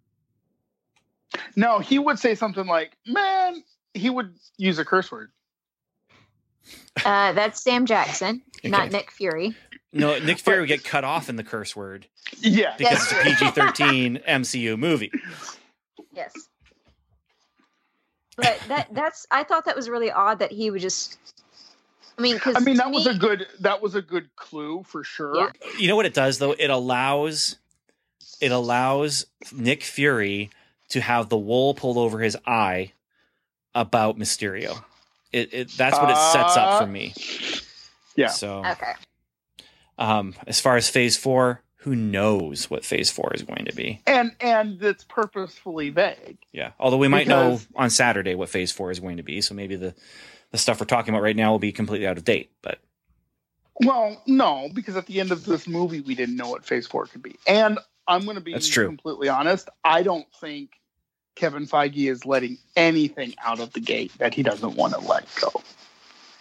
[1.55, 5.29] no he would say something like man he would use a curse word
[7.05, 9.55] Uh, that's Sam Jackson, not Nick Fury.
[9.93, 12.07] No, Nick Fury would get cut off in the curse word
[12.39, 13.11] yeah because Yes.
[13.11, 15.11] it's a PG thirteen MCU movie.
[16.11, 16.33] Yes.
[18.37, 21.17] But that that's I thought that was really odd that he would just
[22.17, 25.03] I mean cuz i mean that was a good that was a good clue for
[25.03, 25.51] sure Yeah.
[25.79, 26.53] You know what it does though?
[26.53, 27.57] It allows
[28.39, 30.49] it allows Nick Fury
[30.89, 32.93] to have the wool pulled over his eye
[33.75, 34.83] about Mysterio.
[35.33, 37.13] It, it that's what it sets up for Uh, me.
[38.15, 38.27] Yeah.
[38.27, 38.93] So Okay.
[39.97, 44.01] um as far as phase four, who knows what phase four is going to be.
[44.07, 46.71] and and it's purposefully vague Yeah.
[46.79, 49.41] Although we might know on Saturday what phase four is going to be.
[49.41, 49.93] So maybe the
[50.51, 52.51] the stuff we're talking about right now will be completely out of date.
[52.61, 52.79] But
[53.79, 57.05] Well, no, because at the end of this movie, we didn't know what Phase Four
[57.05, 57.35] could be.
[57.45, 58.87] And I'm going to be That's true.
[58.87, 59.69] completely honest.
[59.83, 60.71] I don't think
[61.35, 65.25] Kevin Feige is letting anything out of the gate that he doesn't want to let
[65.39, 65.61] go.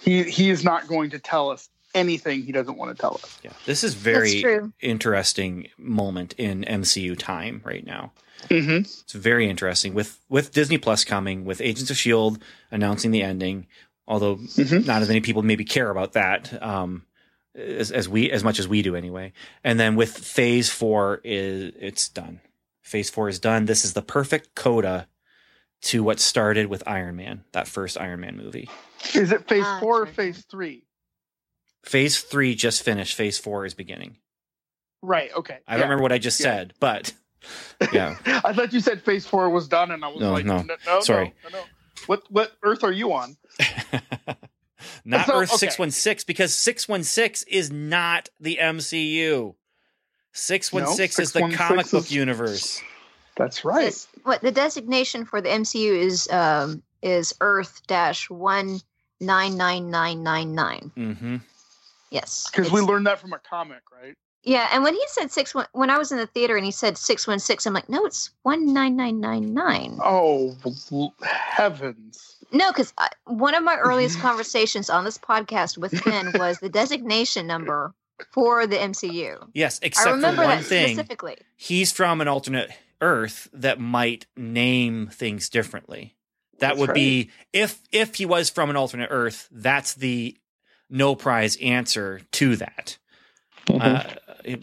[0.01, 3.39] He he is not going to tell us anything he doesn't want to tell us.
[3.43, 4.43] yeah, this is very
[4.81, 8.13] interesting moment in MCU time right now.
[8.49, 8.79] Mm-hmm.
[8.79, 13.67] It's very interesting with with Disney Plus coming, with Agents of Shield announcing the ending.
[14.09, 14.87] Although Mhm.
[14.87, 17.05] not as many people maybe care about that, um,
[17.57, 19.33] as, as we as much as we do anyway.
[19.65, 22.41] And then with Phase Four is it's done.
[22.83, 23.65] Phase Four is done.
[23.65, 25.09] This is the perfect coda
[25.83, 28.69] to what started with Iron Man, that first Iron Man movie.
[29.15, 30.07] Is it Phase Ah, Four or.
[30.07, 30.85] Phase Three?
[31.87, 33.15] Phase Three just finished.
[33.17, 34.17] Phase Four is beginning.
[35.03, 35.31] Right.
[35.35, 35.59] Okay.
[35.67, 36.45] I don't remember what I just Yeah.
[36.45, 37.13] said, but
[37.93, 38.17] yeah.
[38.27, 40.63] I thought you said Phase Four was done, and I was No, like, no.
[40.63, 41.33] no, no, Sorry.
[41.45, 41.65] no, no, no.
[42.07, 43.37] What what Earth are you on?
[45.05, 45.57] not So, Earth okay.
[45.59, 49.55] 616 because 616 is not the MCU.
[50.33, 52.83] 616 is the 616 comic book is- universe.
[53.37, 53.85] That's right.
[53.85, 54.09] Yes.
[54.25, 58.81] What the designation for the MCU is um is Earth dash one
[59.21, 61.43] nine nine nine nine nine.
[62.11, 62.49] Yes.
[62.51, 64.15] Because we learned that from a comic, right?
[64.47, 66.71] Yeah, and when he said six one, when I was in the theater and he
[66.71, 69.99] said six one six, I'm like, no, it's one nine nine nine nine.
[70.01, 70.57] Oh
[71.21, 72.37] heavens!
[72.53, 77.49] No, because one of my earliest conversations on this podcast with Ben was the designation
[77.49, 77.93] number
[78.31, 79.49] for the MCU.
[79.53, 80.95] Yes, I except for remember one that thing.
[80.95, 81.39] specifically.
[81.57, 82.71] He's from an alternate
[83.01, 86.15] Earth that might name things differently.
[86.61, 89.49] That That's would be if if he was from an alternate Earth.
[89.51, 90.37] That's the
[90.91, 92.99] no prize answer to that.
[93.69, 94.05] Uh,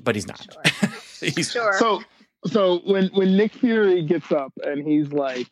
[0.04, 0.48] but he's not.
[1.20, 1.78] he's Sure.
[1.78, 2.02] So
[2.46, 5.48] so when when Nick Fury gets up and he's like,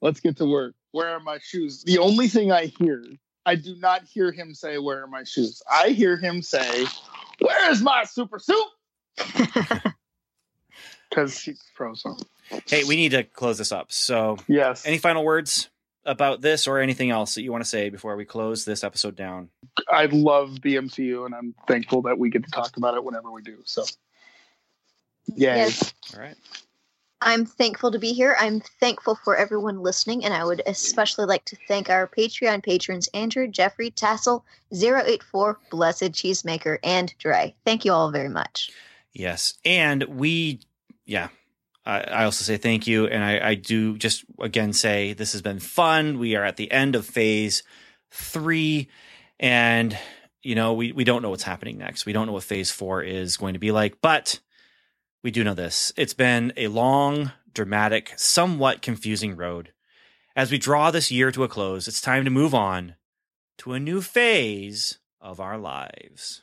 [0.00, 0.74] "Let's get to work.
[0.92, 3.04] Where are my shoes?" The only thing I hear,
[3.44, 6.86] I do not hear him say, "Where are my shoes?" I hear him say,
[7.40, 8.66] "Where is my super suit?"
[11.10, 12.16] Because he's frozen.
[12.66, 13.92] hey, we need to close this up.
[13.92, 14.84] So, Yes.
[14.84, 15.70] any final words
[16.06, 19.16] about this or anything else that you want to say before we close this episode
[19.16, 19.50] down?
[19.90, 23.30] I love the MCU, and I'm thankful that we get to talk about it whenever
[23.30, 23.58] we do.
[23.64, 23.84] So,
[25.26, 25.56] yay!
[25.56, 25.92] Yes.
[26.14, 26.36] All right.
[27.22, 28.36] I'm thankful to be here.
[28.38, 33.08] I'm thankful for everyone listening, and I would especially like to thank our Patreon patrons
[33.14, 37.54] Andrew, Jeffrey, Tassel, 084, Blessed Cheesemaker, and Dre.
[37.64, 38.70] Thank you all very much.
[39.12, 39.54] Yes.
[39.64, 40.60] And we,
[41.06, 41.28] yeah,
[41.86, 43.06] I, also say thank you.
[43.06, 46.18] And I, I do just again say this has been fun.
[46.18, 47.62] We are at the end of phase
[48.10, 48.88] three.
[49.38, 49.96] And,
[50.42, 52.06] you know, we, we don't know what's happening next.
[52.06, 54.40] We don't know what phase four is going to be like, but
[55.22, 55.92] we do know this.
[55.96, 59.72] It's been a long, dramatic, somewhat confusing road.
[60.34, 62.94] As we draw this year to a close, it's time to move on
[63.58, 66.42] to a new phase of our lives.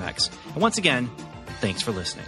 [0.00, 1.10] And once again,
[1.60, 2.26] thanks for listening.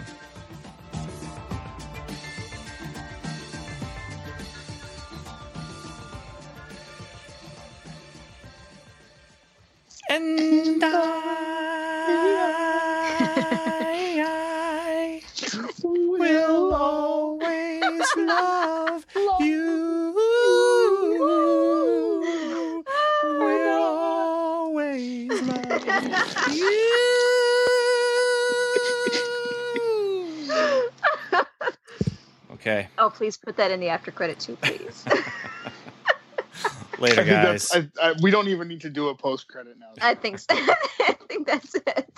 [10.09, 10.91] And I,
[14.23, 15.21] I
[15.83, 19.05] will always love
[19.39, 20.13] you.
[23.23, 27.11] Will always love you.
[32.65, 35.05] Okay, Oh, please put that in the after credit too, please.
[36.97, 37.71] later, I guys.
[37.73, 39.91] I, I, we don't even need to do a post credit now.
[40.01, 40.45] I think so.
[40.55, 42.09] I think that's it.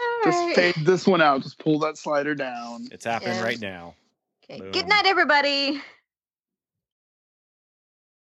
[0.00, 0.54] All Just right.
[0.54, 1.42] fade this one out.
[1.42, 2.88] Just pull that slider down.
[2.92, 3.42] It's happening Yeah.
[3.42, 3.94] right now.
[4.44, 4.60] Okay.
[4.60, 4.72] Boom.
[4.72, 5.80] Good night, everybody.